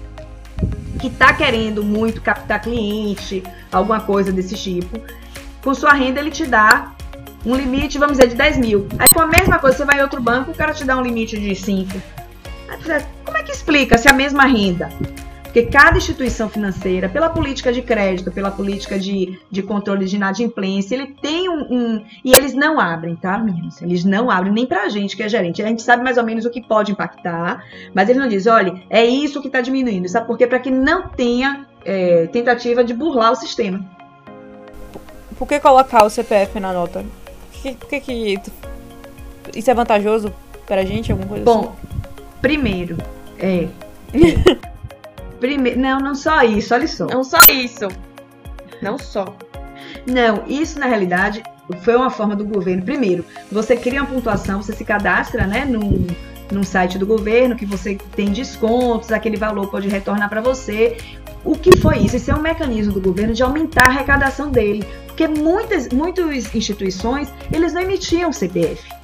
que 1.00 1.08
está 1.08 1.32
querendo 1.32 1.82
muito 1.82 2.20
captar 2.20 2.60
cliente, 2.60 3.42
alguma 3.72 4.00
coisa 4.00 4.30
desse 4.30 4.54
tipo, 4.54 5.00
com 5.62 5.74
sua 5.74 5.92
renda 5.92 6.20
ele 6.20 6.30
te 6.30 6.46
dá 6.46 6.92
um 7.44 7.56
limite, 7.56 7.98
vamos 7.98 8.18
dizer, 8.18 8.28
de 8.28 8.36
10 8.36 8.58
mil. 8.58 8.88
Aí 8.98 9.08
com 9.08 9.20
a 9.20 9.26
mesma 9.26 9.58
coisa, 9.58 9.76
você 9.76 9.84
vai 9.84 9.98
em 9.98 10.02
outro 10.02 10.20
banco, 10.22 10.52
o 10.52 10.54
cara 10.54 10.72
te 10.72 10.84
dá 10.84 10.96
um 10.96 11.02
limite 11.02 11.38
de 11.38 11.54
5. 11.54 11.90
Aí, 12.68 13.04
como 13.24 13.36
é 13.36 13.42
que 13.42 13.52
explica 13.52 13.98
se 13.98 14.08
a 14.08 14.12
mesma 14.12 14.44
renda? 14.44 14.88
Porque 15.52 15.66
cada 15.66 15.98
instituição 15.98 16.48
financeira, 16.48 17.10
pela 17.10 17.28
política 17.28 17.70
de 17.70 17.82
crédito, 17.82 18.32
pela 18.32 18.50
política 18.50 18.98
de, 18.98 19.38
de 19.50 19.62
controle 19.62 20.06
de 20.06 20.16
inadimplência, 20.16 20.94
ele 20.94 21.08
tem 21.20 21.46
um, 21.46 21.66
um, 21.70 22.04
E 22.24 22.32
eles 22.32 22.54
não 22.54 22.80
abrem, 22.80 23.14
tá, 23.14 23.36
meninos? 23.36 23.82
Eles 23.82 24.02
não 24.02 24.30
abrem 24.30 24.50
nem 24.50 24.64
pra 24.64 24.88
gente 24.88 25.14
que 25.14 25.22
é 25.22 25.28
gerente. 25.28 25.62
A 25.62 25.66
gente 25.66 25.82
sabe 25.82 26.02
mais 26.02 26.16
ou 26.16 26.24
menos 26.24 26.46
o 26.46 26.50
que 26.50 26.62
pode 26.62 26.92
impactar, 26.92 27.62
mas 27.92 28.08
eles 28.08 28.18
não 28.18 28.26
dizem, 28.26 28.50
olha, 28.50 28.82
é 28.88 29.04
isso 29.04 29.42
que 29.42 29.48
está 29.48 29.60
diminuindo. 29.60 30.08
Sabe 30.08 30.26
por 30.26 30.38
quê? 30.38 30.46
Para 30.46 30.58
que 30.58 30.70
não 30.70 31.08
tenha 31.08 31.66
é, 31.84 32.26
tentativa 32.28 32.82
de 32.82 32.94
burlar 32.94 33.32
o 33.32 33.36
sistema. 33.36 33.84
Por 35.36 35.46
que 35.46 35.60
colocar 35.60 36.02
o 36.02 36.08
CPF 36.08 36.58
na 36.60 36.72
nota? 36.72 37.04
Por 37.62 37.88
que, 37.88 38.00
que, 38.00 38.40
isso 39.54 39.70
é 39.70 39.74
vantajoso 39.74 40.32
pra 40.66 40.82
gente, 40.82 41.12
alguma 41.12 41.28
coisa 41.28 41.44
Bom, 41.44 41.60
assim? 41.60 41.98
primeiro, 42.40 42.96
é. 43.38 43.68
Primeiro, 45.42 45.80
não, 45.80 45.98
não 45.98 46.14
só 46.14 46.40
isso, 46.42 46.72
olha 46.72 46.86
só. 46.86 47.04
Não 47.06 47.24
só 47.24 47.38
isso. 47.50 47.88
Não 48.80 48.96
só. 48.96 49.36
Não, 50.06 50.44
isso 50.46 50.78
na 50.78 50.86
realidade 50.86 51.42
foi 51.82 51.96
uma 51.96 52.10
forma 52.10 52.36
do 52.36 52.44
governo. 52.44 52.84
Primeiro, 52.84 53.24
você 53.50 53.76
cria 53.76 54.02
uma 54.02 54.06
pontuação, 54.08 54.62
você 54.62 54.72
se 54.72 54.84
cadastra, 54.84 55.44
né, 55.44 55.64
num, 55.64 56.06
num 56.48 56.62
site 56.62 56.96
do 56.96 57.04
governo 57.04 57.56
que 57.56 57.66
você 57.66 57.98
tem 58.14 58.30
descontos, 58.30 59.10
aquele 59.10 59.36
valor 59.36 59.66
pode 59.66 59.88
retornar 59.88 60.28
para 60.28 60.40
você. 60.40 60.96
O 61.44 61.56
que 61.56 61.76
foi 61.76 61.98
isso? 61.98 62.14
Isso 62.14 62.30
é 62.30 62.34
um 62.36 62.40
mecanismo 62.40 62.92
do 62.92 63.00
governo 63.00 63.34
de 63.34 63.42
aumentar 63.42 63.86
a 63.86 63.90
arrecadação 63.90 64.48
dele, 64.48 64.86
porque 65.08 65.26
muitas, 65.26 65.88
muitas 65.88 66.54
instituições 66.54 67.28
eles 67.52 67.72
não 67.72 67.82
emitiam 67.82 68.32
CPF 68.32 69.01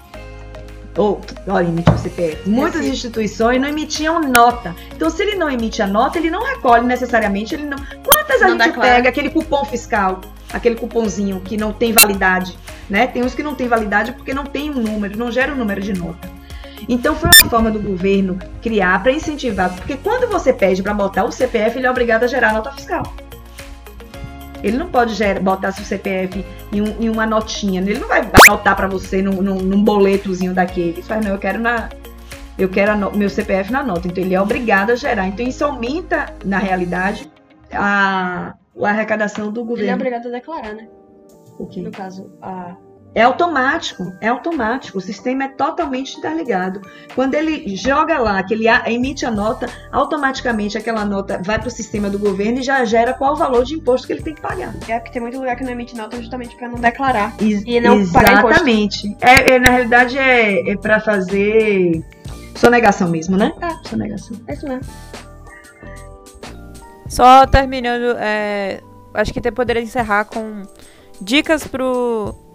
ou 0.98 1.20
olha, 1.46 1.68
emitiu 1.68 1.94
o 1.94 1.98
CPF. 1.98 2.48
Muitas 2.48 2.84
Sim. 2.84 2.90
instituições 2.90 3.60
não 3.60 3.68
emitiam 3.68 4.20
nota. 4.20 4.74
Então, 4.94 5.08
se 5.08 5.22
ele 5.22 5.36
não 5.36 5.48
emite 5.48 5.80
a 5.80 5.86
nota, 5.86 6.18
ele 6.18 6.30
não 6.30 6.44
recolhe 6.44 6.84
necessariamente. 6.84 7.54
Ele 7.54 7.64
não. 7.64 7.78
Quantas 8.04 8.40
não 8.40 8.56
a 8.56 8.64
gente 8.64 8.78
pega 8.78 9.08
aquele 9.08 9.30
cupom 9.30 9.64
fiscal, 9.64 10.20
aquele 10.52 10.74
cupomzinho 10.74 11.40
que 11.40 11.56
não 11.56 11.72
tem 11.72 11.92
validade, 11.92 12.58
né? 12.90 13.06
Tem 13.06 13.22
uns 13.22 13.34
que 13.34 13.42
não 13.42 13.54
tem 13.54 13.68
validade 13.68 14.12
porque 14.12 14.34
não 14.34 14.44
tem 14.44 14.70
um 14.70 14.74
número, 14.74 15.16
não 15.16 15.30
gera 15.30 15.52
um 15.52 15.56
número 15.56 15.80
de 15.80 15.92
nota. 15.92 16.28
Então 16.88 17.14
foi 17.14 17.30
uma 17.40 17.50
forma 17.50 17.70
do 17.70 17.78
governo 17.78 18.38
criar 18.62 19.02
para 19.02 19.12
incentivar, 19.12 19.74
porque 19.74 19.96
quando 19.96 20.28
você 20.28 20.52
pede 20.52 20.82
para 20.82 20.94
botar 20.94 21.24
o 21.24 21.32
CPF, 21.32 21.78
ele 21.78 21.86
é 21.86 21.90
obrigado 21.90 22.24
a 22.24 22.26
gerar 22.26 22.52
nota 22.52 22.72
fiscal. 22.72 23.02
Ele 24.62 24.76
não 24.76 24.88
pode 24.88 25.14
gerar, 25.14 25.40
botar 25.40 25.72
seu 25.72 25.84
CPF 25.84 26.44
em, 26.72 26.82
um, 26.82 26.96
em, 27.00 27.08
uma 27.08 27.26
notinha. 27.26 27.80
Ele 27.80 27.98
não 27.98 28.08
vai 28.08 28.28
anotar 28.46 28.74
para 28.76 28.88
você 28.88 29.22
num, 29.22 29.42
num, 29.42 29.56
num, 29.56 29.84
boletozinho 29.84 30.54
daquele. 30.54 30.90
Ele 30.90 31.02
fala, 31.02 31.22
não, 31.22 31.30
eu 31.32 31.38
quero 31.38 31.60
na. 31.60 31.88
Eu 32.58 32.68
quero 32.68 33.16
meu 33.16 33.30
CPF 33.30 33.70
na 33.70 33.84
nota. 33.84 34.08
Então 34.08 34.22
ele 34.22 34.34
é 34.34 34.40
obrigado 34.40 34.90
a 34.90 34.96
gerar. 34.96 35.28
Então 35.28 35.46
isso 35.46 35.64
aumenta, 35.64 36.34
na 36.44 36.58
realidade, 36.58 37.30
a, 37.72 38.54
a 38.82 38.88
arrecadação 38.88 39.52
do 39.52 39.64
governo. 39.64 39.84
Ele 39.84 39.90
é 39.90 39.94
obrigado 39.94 40.26
a 40.26 40.30
declarar, 40.30 40.74
né? 40.74 40.88
O 41.56 41.66
quê? 41.66 41.80
No 41.80 41.92
caso, 41.92 42.32
a 42.42 42.76
é 43.18 43.22
automático, 43.22 44.14
é 44.20 44.28
automático. 44.28 44.98
O 44.98 45.00
sistema 45.00 45.44
é 45.44 45.48
totalmente 45.48 46.16
interligado. 46.16 46.80
Quando 47.16 47.34
ele 47.34 47.74
joga 47.74 48.16
lá, 48.16 48.40
que 48.44 48.54
ele 48.54 48.68
emite 48.86 49.26
a 49.26 49.30
nota, 49.30 49.68
automaticamente 49.90 50.78
aquela 50.78 51.04
nota 51.04 51.42
vai 51.44 51.58
para 51.58 51.66
o 51.66 51.70
sistema 51.70 52.08
do 52.08 52.16
governo 52.16 52.60
e 52.60 52.62
já 52.62 52.84
gera 52.84 53.12
qual 53.12 53.32
o 53.32 53.36
valor 53.36 53.64
de 53.64 53.74
imposto 53.74 54.06
que 54.06 54.12
ele 54.12 54.22
tem 54.22 54.36
que 54.36 54.40
pagar. 54.40 54.72
É 54.86 55.00
porque 55.00 55.10
tem 55.10 55.20
muito 55.20 55.36
lugar 55.36 55.56
que 55.56 55.64
não 55.64 55.72
emite 55.72 55.96
nota 55.96 56.16
justamente 56.16 56.54
para 56.54 56.68
não 56.68 56.78
declarar 56.78 57.34
Ex 57.40 57.64
e 57.66 57.80
não 57.80 57.96
exatamente. 57.96 58.12
pagar 58.12 58.38
imposto. 58.38 58.68
Exatamente. 58.68 59.16
É, 59.20 59.50
é, 59.50 59.58
na 59.58 59.70
realidade 59.72 60.16
é, 60.16 60.70
é 60.70 60.76
para 60.76 61.00
fazer 61.00 62.04
sonegação 62.54 63.08
mesmo, 63.08 63.36
né? 63.36 63.52
É. 63.60 63.88
Sonegação. 63.88 64.36
É 64.46 64.52
isso 64.52 64.68
mesmo. 64.68 64.92
Só 67.08 67.44
terminando, 67.48 68.16
é, 68.16 68.80
acho 69.12 69.32
que 69.32 69.50
poderia 69.50 69.82
encerrar 69.82 70.24
com 70.26 70.62
Dicas 71.20 71.66
pro. 71.66 72.46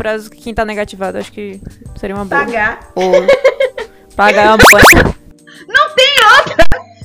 Pra 0.00 0.18
quem 0.34 0.54
tá 0.54 0.64
negativado, 0.64 1.18
acho 1.18 1.30
que 1.30 1.60
seria 1.96 2.16
uma 2.16 2.24
boa. 2.24 2.40
Pagar. 2.40 2.90
Ou 2.94 3.12
pagar 4.16 4.44
é 4.44 4.48
uma 4.48 4.56
boa. 4.56 4.80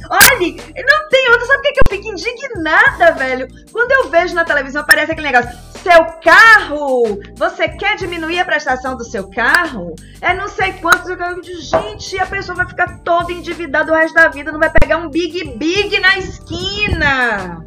Olha, 0.10 0.40
não 0.40 1.10
tem 1.10 1.30
outra. 1.30 1.46
Sabe 1.46 1.58
por 1.58 1.62
que 1.62 1.72
que 1.74 1.80
eu 1.80 1.98
fico 1.98 2.12
indignada, 2.14 3.12
velho? 3.14 3.48
Quando 3.72 3.92
eu 3.92 4.10
vejo 4.10 4.34
na 4.34 4.46
televisão, 4.46 4.82
aparece 4.82 5.12
aquele 5.12 5.30
negócio. 5.30 5.58
Seu 5.84 6.06
carro! 6.24 7.20
Você 7.36 7.68
quer 7.68 7.98
diminuir 7.98 8.40
a 8.40 8.46
prestação 8.46 8.96
do 8.96 9.04
seu 9.04 9.30
carro? 9.30 9.94
É 10.22 10.34
não 10.34 10.48
sei 10.48 10.72
quantos. 10.74 11.10
Eu 11.10 11.18
digo, 11.42 11.62
gente, 11.62 12.18
a 12.18 12.26
pessoa 12.26 12.56
vai 12.56 12.68
ficar 12.68 13.00
toda 13.00 13.34
endividada 13.34 13.92
o 13.92 13.96
resto 13.96 14.16
da 14.16 14.30
vida. 14.30 14.54
Não 14.54 14.60
vai 14.60 14.72
pegar 14.72 14.98
um 14.98 15.10
Big 15.10 15.44
Big 15.58 16.00
na 16.00 16.18
esquina. 16.18 17.66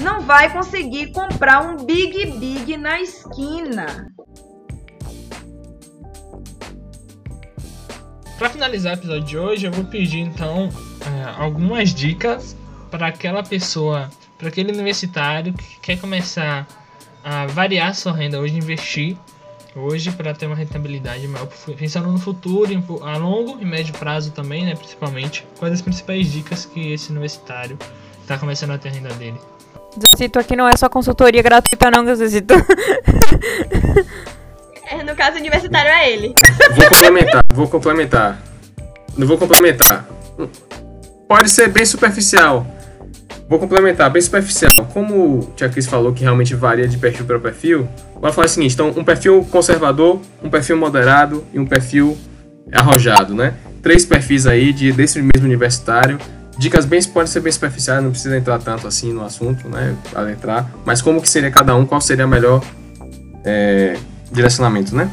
Não 0.00 0.20
vai 0.22 0.52
conseguir 0.52 1.12
comprar 1.12 1.60
um 1.62 1.84
Big 1.84 2.26
Big 2.38 2.76
na 2.76 3.00
esquina. 3.00 4.12
Pra 8.38 8.48
finalizar 8.48 8.94
o 8.94 8.98
episódio 8.98 9.24
de 9.24 9.36
hoje, 9.36 9.66
eu 9.66 9.72
vou 9.72 9.84
pedir 9.84 10.20
então 10.20 10.68
é, 11.04 11.42
algumas 11.42 11.92
dicas 11.92 12.56
para 12.88 13.08
aquela 13.08 13.42
pessoa, 13.42 14.08
para 14.38 14.48
aquele 14.48 14.72
universitário 14.72 15.52
que 15.52 15.80
quer 15.80 15.98
começar 16.00 16.66
a 17.24 17.46
variar 17.46 17.94
sua 17.94 18.12
renda 18.12 18.38
hoje, 18.38 18.56
investir 18.56 19.16
hoje 19.74 20.10
para 20.12 20.32
ter 20.34 20.46
uma 20.46 20.54
rentabilidade 20.54 21.26
maior, 21.26 21.48
pensando 21.76 22.10
no 22.10 22.18
futuro, 22.18 22.72
a 23.02 23.16
longo 23.16 23.60
e 23.60 23.64
médio 23.64 23.92
prazo 23.94 24.30
também, 24.30 24.64
né, 24.64 24.74
principalmente. 24.74 25.44
Quais 25.58 25.74
as 25.74 25.82
principais 25.82 26.30
dicas 26.30 26.64
que 26.64 26.92
esse 26.92 27.10
universitário 27.10 27.76
está 28.20 28.38
começando 28.38 28.70
a 28.70 28.78
ter 28.78 28.88
a 28.88 28.92
renda 28.92 29.12
dele? 29.14 29.38
Zezito 29.98 30.38
aqui 30.38 30.56
não 30.56 30.68
é 30.68 30.76
só 30.76 30.88
consultoria 30.88 31.42
gratuita, 31.42 31.90
não, 31.90 32.14
Zezito. 32.14 32.54
É, 34.90 35.02
no 35.02 35.14
caso 35.14 35.36
universitário 35.36 35.90
é 35.90 36.10
ele. 36.10 36.34
Vou 36.74 36.88
complementar, 36.88 37.42
vou 37.52 37.68
complementar. 37.68 38.38
Não 39.18 39.26
vou 39.26 39.36
complementar. 39.36 40.08
Pode 41.28 41.50
ser 41.50 41.68
bem 41.68 41.84
superficial. 41.84 42.66
Vou 43.48 43.58
complementar, 43.58 44.10
bem 44.10 44.22
superficial. 44.22 44.70
Como 44.92 45.40
o 45.40 45.52
Tia 45.56 45.68
Cris 45.68 45.86
falou 45.86 46.12
que 46.12 46.22
realmente 46.22 46.54
varia 46.54 46.88
de 46.88 46.96
perfil 46.96 47.26
para 47.26 47.38
perfil, 47.38 47.88
vou 48.14 48.32
falar 48.32 48.46
o 48.46 48.48
seguinte: 48.48 48.74
então, 48.74 48.88
um 48.96 49.04
perfil 49.04 49.46
conservador, 49.50 50.20
um 50.42 50.48
perfil 50.48 50.76
moderado 50.76 51.44
e 51.52 51.58
um 51.58 51.66
perfil 51.66 52.16
arrojado, 52.72 53.34
né? 53.34 53.54
Três 53.82 54.04
perfis 54.04 54.46
aí 54.46 54.72
de, 54.72 54.92
desse 54.92 55.20
mesmo 55.20 55.46
universitário. 55.46 56.18
Dicas 56.58 56.84
bem 56.84 57.00
podem 57.04 57.28
ser 57.28 57.40
bem 57.40 57.52
superficiais, 57.52 58.02
não 58.02 58.10
precisa 58.10 58.36
entrar 58.36 58.58
tanto 58.58 58.86
assim 58.86 59.12
no 59.12 59.24
assunto, 59.24 59.68
né? 59.68 59.96
Para 60.10 60.32
entrar. 60.32 60.70
Mas 60.84 61.00
como 61.00 61.22
que 61.22 61.28
seria 61.28 61.50
cada 61.50 61.74
um, 61.76 61.86
qual 61.86 62.00
seria 62.00 62.24
a 62.24 62.28
melhor 62.28 62.62
é, 63.44 63.96
direcionamento, 64.32 64.94
né? 64.94 65.10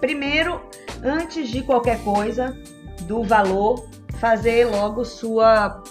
Primeiro, 0.00 0.60
antes 1.02 1.48
de 1.48 1.62
qualquer 1.62 1.98
coisa, 2.04 2.56
do 3.02 3.24
valor, 3.24 3.88
fazer 4.18 4.66
logo 4.66 5.04
sua 5.04 5.82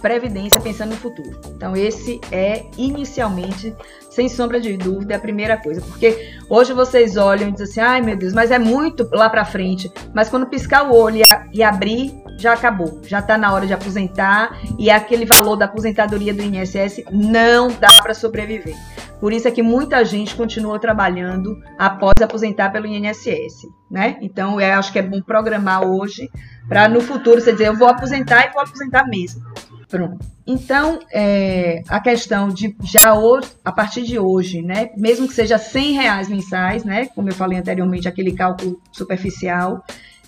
previdência 0.00 0.60
pensando 0.60 0.90
no 0.90 0.96
futuro. 0.96 1.40
Então, 1.56 1.74
esse 1.74 2.20
é 2.30 2.64
inicialmente, 2.76 3.74
sem 4.10 4.28
sombra 4.28 4.60
de 4.60 4.76
dúvida, 4.76 5.16
a 5.16 5.18
primeira 5.18 5.56
coisa. 5.56 5.80
Porque 5.80 6.30
hoje 6.48 6.72
vocês 6.72 7.16
olham 7.16 7.48
e 7.48 7.52
dizem 7.52 7.66
assim: 7.66 7.80
ai 7.80 8.00
meu 8.02 8.16
Deus, 8.16 8.32
mas 8.32 8.50
é 8.50 8.58
muito 8.58 9.08
lá 9.12 9.28
pra 9.30 9.44
frente. 9.44 9.90
Mas 10.12 10.28
quando 10.28 10.46
piscar 10.46 10.90
o 10.90 10.94
olho 10.94 11.22
e 11.52 11.62
abrir, 11.62 12.14
já 12.38 12.52
acabou. 12.52 13.00
Já 13.04 13.22
tá 13.22 13.38
na 13.38 13.52
hora 13.52 13.66
de 13.66 13.72
aposentar 13.72 14.58
e 14.78 14.90
aquele 14.90 15.24
valor 15.24 15.56
da 15.56 15.64
aposentadoria 15.64 16.34
do 16.34 16.42
INSS 16.42 17.04
não 17.10 17.68
dá 17.68 18.02
para 18.02 18.14
sobreviver. 18.14 18.74
Por 19.20 19.32
isso 19.32 19.48
é 19.48 19.50
que 19.50 19.62
muita 19.62 20.04
gente 20.04 20.34
continua 20.34 20.78
trabalhando 20.78 21.58
após 21.78 22.14
aposentar 22.20 22.70
pelo 22.70 22.86
INSS, 22.86 23.66
né? 23.90 24.18
Então, 24.20 24.60
eu 24.60 24.78
acho 24.78 24.92
que 24.92 24.98
é 24.98 25.02
bom 25.02 25.22
programar 25.22 25.82
hoje 25.82 26.30
para 26.68 26.88
no 26.88 27.00
futuro 27.00 27.40
você 27.40 27.52
dizer, 27.52 27.68
eu 27.68 27.76
vou 27.76 27.88
aposentar 27.88 28.46
e 28.46 28.52
vou 28.52 28.62
aposentar 28.62 29.06
mesmo. 29.06 29.42
Pronto. 29.88 30.26
Então, 30.46 30.98
é, 31.12 31.82
a 31.88 32.00
questão 32.00 32.48
de 32.48 32.76
já 32.82 33.14
hoje, 33.14 33.48
a 33.64 33.70
partir 33.70 34.02
de 34.02 34.18
hoje, 34.18 34.60
né? 34.60 34.90
Mesmo 34.96 35.28
que 35.28 35.34
seja 35.34 35.56
100 35.56 35.92
reais 35.92 36.28
mensais, 36.28 36.84
né? 36.84 37.06
Como 37.14 37.28
eu 37.28 37.34
falei 37.34 37.58
anteriormente, 37.58 38.08
aquele 38.08 38.32
cálculo 38.32 38.80
superficial, 38.92 39.84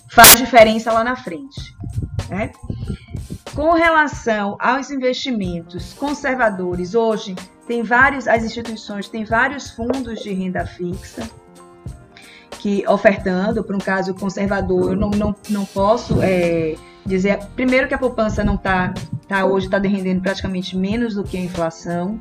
faz 0.09 0.37
diferença 0.37 0.91
lá 0.91 1.03
na 1.03 1.15
frente, 1.15 1.75
né? 2.29 2.51
Com 3.53 3.71
relação 3.71 4.55
aos 4.59 4.91
investimentos 4.91 5.93
conservadores, 5.93 6.93
hoje 6.93 7.35
tem 7.67 7.83
vários, 7.83 8.27
as 8.27 8.43
instituições 8.43 9.09
têm 9.09 9.25
vários 9.25 9.71
fundos 9.71 10.19
de 10.21 10.31
renda 10.31 10.65
fixa 10.65 11.27
que 12.59 12.87
ofertando 12.87 13.63
para 13.63 13.75
um 13.75 13.79
caso 13.79 14.13
conservador, 14.13 14.91
eu 14.91 14.95
não, 14.95 15.09
não, 15.09 15.35
não 15.49 15.65
posso 15.65 16.21
é, 16.21 16.75
dizer. 17.05 17.39
Primeiro 17.55 17.87
que 17.87 17.93
a 17.93 17.97
poupança 17.97 18.43
não 18.43 18.55
está 18.55 18.93
tá, 19.27 19.45
hoje 19.45 19.67
está 19.67 19.77
rendendo 19.77 20.21
praticamente 20.21 20.75
menos 20.75 21.15
do 21.15 21.23
que 21.23 21.37
a 21.37 21.41
inflação. 21.41 22.19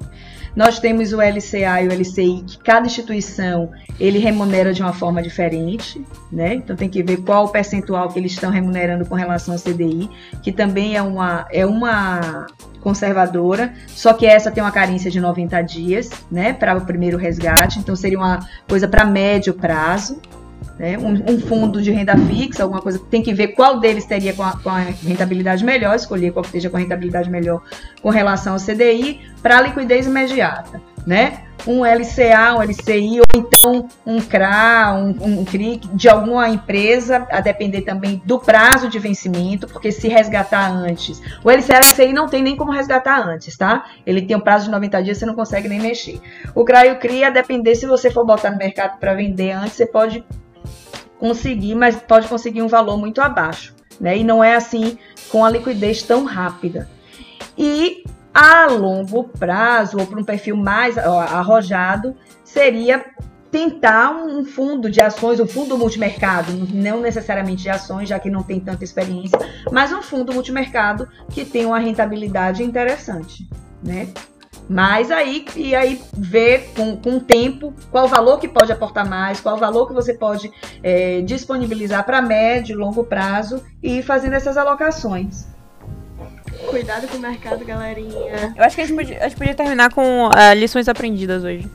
Nós 0.57 0.79
temos 0.79 1.13
o 1.13 1.19
LCA 1.21 1.83
e 1.83 1.89
o 1.89 1.93
LCI, 1.93 2.45
que 2.47 2.59
cada 2.59 2.87
instituição 2.87 3.71
ele 4.01 4.19
remunera 4.19 4.73
de 4.73 4.81
uma 4.81 4.95
forma 4.95 5.23
diferente, 5.23 6.03
né? 6.33 6.55
Então 6.55 6.75
tem 6.75 6.89
que 6.89 7.03
ver 7.03 7.19
qual 7.19 7.45
o 7.45 7.49
percentual 7.49 8.09
que 8.09 8.19
eles 8.19 8.33
estão 8.33 8.51
remunerando 8.51 9.05
com 9.05 9.15
relação 9.15 9.53
ao 9.53 9.61
CDI, 9.61 10.09
que 10.43 10.51
também 10.51 10.97
é 10.97 11.03
uma, 11.03 11.47
é 11.53 11.67
uma 11.67 12.47
conservadora, 12.81 13.75
só 13.89 14.15
que 14.15 14.25
essa 14.25 14.51
tem 14.51 14.63
uma 14.63 14.73
carência 14.73 15.11
de 15.11 15.21
90 15.21 15.61
dias, 15.63 16.09
né, 16.31 16.53
para 16.53 16.77
o 16.77 16.87
primeiro 16.87 17.19
resgate, 17.19 17.79
então 17.79 17.95
seria 17.95 18.17
uma 18.17 18.49
coisa 18.67 18.89
para 18.89 19.05
médio 19.05 19.53
prazo, 19.53 20.21
né, 20.79 20.99
um, 20.99 21.33
um 21.33 21.41
fundo 21.41 21.81
de 21.81 21.91
renda 21.91 22.17
fixa, 22.17 22.63
alguma 22.63 22.83
coisa, 22.83 23.01
tem 23.11 23.23
que 23.23 23.33
ver 23.33 23.49
qual 23.49 23.81
deles 23.81 24.05
teria 24.05 24.33
com 24.33 24.43
a, 24.43 24.53
com 24.59 24.69
a 24.69 24.79
rentabilidade 24.79 25.65
melhor, 25.65 25.95
escolher 25.95 26.33
qual 26.33 26.43
que 26.43 26.49
esteja 26.49 26.69
com 26.69 26.77
a 26.77 26.81
rentabilidade 26.81 27.31
melhor 27.31 27.63
com 28.03 28.11
relação 28.11 28.55
ao 28.55 28.61
CDI, 28.61 29.21
para 29.43 29.61
liquidez 29.61 30.07
imediata, 30.07 30.81
né, 31.07 31.45
um 31.67 31.85
LCA, 31.85 32.55
um 32.55 32.63
LCI, 32.63 33.21
ou 33.21 33.27
então 33.35 33.89
um 34.05 34.21
CRA, 34.21 34.95
um, 34.95 35.41
um 35.41 35.45
CRI 35.45 35.81
de 35.95 36.09
alguma 36.09 36.49
empresa, 36.49 37.27
a 37.31 37.41
depender 37.41 37.83
também 37.83 38.23
do 38.25 38.39
prazo 38.39 38.89
de 38.89 38.99
vencimento, 38.99 39.67
porque 39.67 39.91
se 39.91 40.09
resgatar 40.09 40.71
antes, 40.71 41.21
o 41.43 41.51
LCA 41.51 41.79
LCI 41.79 42.13
não 42.13 42.29
tem 42.29 42.43
nem 42.43 42.57
como 42.57 42.71
resgatar 42.71 43.27
antes, 43.27 43.57
tá? 43.57 43.87
Ele 44.05 44.23
tem 44.23 44.37
um 44.37 44.41
prazo 44.41 44.67
de 44.67 44.71
90 44.71 45.03
dias, 45.03 45.19
você 45.19 45.27
não 45.27 45.35
consegue 45.35 45.69
nem 45.69 45.81
mexer. 45.81 46.21
O 46.55 46.65
CRA 46.65 46.87
e 46.87 46.93
o 46.93 46.99
CRI, 46.99 47.25
a 47.25 47.31
depender, 47.31 47.75
se 47.75 47.87
você 47.87 48.11
for 48.11 48.25
botar 48.25 48.51
no 48.51 48.59
mercado 48.59 48.99
para 48.99 49.15
vender 49.15 49.53
antes, 49.53 49.73
você 49.73 49.87
pode 49.87 50.25
conseguir, 51.19 51.75
mas 51.75 51.97
pode 51.97 52.29
conseguir 52.29 52.63
um 52.63 52.69
valor 52.69 52.99
muito 52.99 53.21
abaixo, 53.21 53.75
né? 54.01 54.19
E 54.19 54.25
não 54.25 54.43
é 54.43 54.55
assim 54.55 54.99
com 55.31 55.45
a 55.45 55.51
liquidez 55.51 56.03
tão 56.03 56.25
rápida. 56.25 56.89
E 57.57 58.05
a 58.33 58.67
longo 58.67 59.25
prazo, 59.25 59.99
ou 59.99 60.07
para 60.07 60.21
um 60.21 60.25
perfil 60.25 60.57
mais 60.57 60.99
arrojado, 60.99 62.15
seria 62.45 63.05
tentar 63.51 64.11
um 64.11 64.45
fundo 64.45 64.91
de 64.91 65.01
ações, 65.01 65.41
um 65.41 65.47
fundo 65.47 65.79
multimercado, 65.79 66.53
não 66.75 67.01
necessariamente 67.01 67.63
de 67.63 67.71
ações, 67.71 68.09
já 68.09 68.19
que 68.19 68.29
não 68.29 68.43
tem 68.43 68.61
tanta 68.61 68.85
experiência, 68.85 69.39
mas 69.73 69.93
um 69.93 70.03
fundo 70.03 70.35
multimercado 70.35 71.09
que 71.31 71.45
tem 71.45 71.65
uma 71.65 71.79
rentabilidade 71.79 72.63
interessante, 72.63 73.49
né? 73.83 74.09
Mas 74.69 75.11
aí, 75.11 75.45
e 75.55 75.75
aí 75.75 76.01
ver 76.13 76.73
com, 76.77 76.97
com 76.97 77.17
o 77.17 77.21
tempo 77.21 77.73
qual 77.91 78.07
o 78.07 78.09
valor 78.09 78.39
que 78.39 78.49
pode 78.49 78.73
aportar 78.73 79.09
mais, 79.09 79.41
qual 79.41 79.57
o 79.57 79.59
valor 79.59 79.87
que 79.87 79.95
você 79.95 80.15
pode 80.15 80.51
é, 80.83 81.21
disponibilizar 81.21 82.05
para 82.05 82.21
médio 82.21 82.75
e 82.75 82.77
longo 82.77 83.05
prazo 83.05 83.63
e 83.83 83.99
ir 83.99 84.03
fazendo 84.03 84.35
essas 84.35 84.57
alocações. 84.57 85.47
Cuidado 86.69 87.07
com 87.07 87.17
o 87.17 87.21
mercado, 87.21 87.65
galerinha. 87.65 88.55
Eu 88.57 88.65
acho 88.65 88.75
que 88.75 88.83
a 88.83 88.87
gente 88.87 88.97
podia, 88.97 89.19
a 89.21 89.29
gente 89.29 89.39
podia 89.39 89.55
terminar 89.55 89.93
com 89.93 90.31
ah, 90.35 90.53
lições 90.53 90.89
aprendidas 90.89 91.45
hoje. 91.45 91.69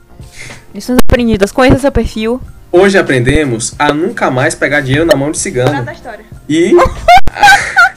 Lições 0.74 0.98
aprendidas. 0.98 1.50
Conheça 1.50 1.78
seu 1.78 1.92
perfil. 1.92 2.40
Hoje 2.70 2.98
aprendemos 2.98 3.74
a 3.78 3.92
nunca 3.92 4.30
mais 4.30 4.54
pegar 4.54 4.80
dinheiro 4.80 5.06
na 5.06 5.14
mão 5.14 5.30
de 5.30 5.38
cigano 5.38 5.84
da 5.84 5.92
história. 5.92 6.24
e 6.48 6.72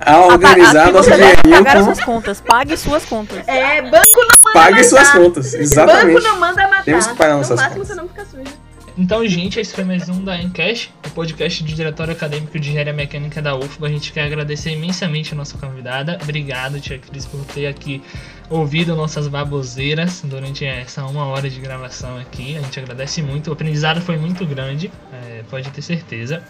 a, 0.00 0.14
a 0.14 0.26
organizar 0.26 0.82
Apa- 0.84 0.92
nosso 0.92 1.10
você 1.10 1.16
deve 1.16 1.42
dinheirinho 1.42 1.64
pagar 1.64 1.76
as 1.76 1.86
com 1.86 1.94
suas 1.94 2.04
contas. 2.04 2.40
Pague 2.40 2.76
suas 2.76 3.04
contas. 3.04 3.48
É, 3.48 3.82
banco 3.82 4.06
não 4.16 4.52
pague 4.52 4.84
suas 4.84 5.08
matar. 5.08 5.20
contas. 5.20 5.50
Banco 5.52 5.62
Exatamente. 5.62 6.22
não 6.24 6.40
manda 6.40 6.68
matar. 6.68 6.84
Temos 6.84 7.06
que 7.06 7.14
pagar 7.16 7.32
No 7.32 7.38
nossas 7.38 7.56
máximo 7.56 7.74
contas. 7.76 7.88
você 7.88 7.94
não 7.94 8.08
fica 8.08 8.24
sujo. 8.24 8.70
Então, 8.98 9.26
gente, 9.26 9.58
esse 9.58 9.72
foi 9.72 9.84
mais 9.84 10.08
um 10.10 10.22
da 10.24 10.36
Encast, 10.36 10.92
o 11.06 11.10
podcast 11.10 11.62
do 11.62 11.72
Diretório 11.72 12.12
Acadêmico 12.12 12.58
de 12.58 12.68
Engenharia 12.68 12.92
Mecânica 12.92 13.40
da 13.40 13.54
UFBA. 13.56 13.86
A 13.86 13.90
gente 13.90 14.12
quer 14.12 14.24
agradecer 14.24 14.72
imensamente 14.72 15.32
a 15.32 15.36
nossa 15.36 15.56
convidada. 15.56 16.18
Obrigado, 16.22 16.78
tia 16.80 16.98
Cris, 16.98 17.24
por 17.24 17.40
ter 17.46 17.66
aqui 17.66 18.02
ouvido 18.50 18.94
nossas 18.96 19.26
baboseiras 19.28 20.20
durante 20.24 20.66
essa 20.66 21.04
uma 21.06 21.24
hora 21.26 21.48
de 21.48 21.60
gravação 21.60 22.18
aqui. 22.18 22.58
A 22.58 22.60
gente 22.60 22.78
agradece 22.78 23.22
muito. 23.22 23.48
O 23.48 23.52
aprendizado 23.54 24.00
foi 24.02 24.18
muito 24.18 24.44
grande, 24.44 24.90
é, 25.12 25.42
pode 25.48 25.70
ter 25.70 25.82
certeza. 25.82 26.42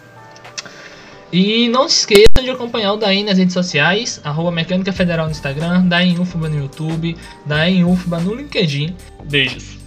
E 1.31 1.69
não 1.69 1.87
se 1.87 1.99
esqueçam 1.99 2.43
de 2.43 2.49
acompanhar 2.49 2.93
o 2.93 2.97
Daí 2.97 3.23
nas 3.23 3.37
redes 3.37 3.53
sociais, 3.53 4.19
arroba 4.23 4.51
Mecânica 4.51 4.91
Federal 4.91 5.25
no 5.25 5.31
Instagram, 5.31 5.85
Daí 5.87 6.17
UFBA 6.19 6.49
no 6.49 6.59
YouTube, 6.59 7.15
Daí 7.45 7.83
UFBA 7.83 8.19
no 8.19 8.35
LinkedIn. 8.35 8.95
Beijos. 9.23 9.77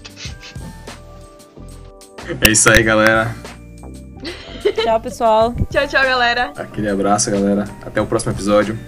É 2.41 2.51
isso 2.51 2.71
aí, 2.71 2.83
galera. 2.83 3.37
Tchau, 4.83 5.01
pessoal. 5.01 5.55
Tchau, 5.71 5.87
tchau, 5.87 6.03
galera. 6.03 6.53
Aquele 6.57 6.89
abraço, 6.89 7.31
galera. 7.31 7.65
Até 7.85 8.01
o 8.01 8.07
próximo 8.07 8.33
episódio. 8.33 8.79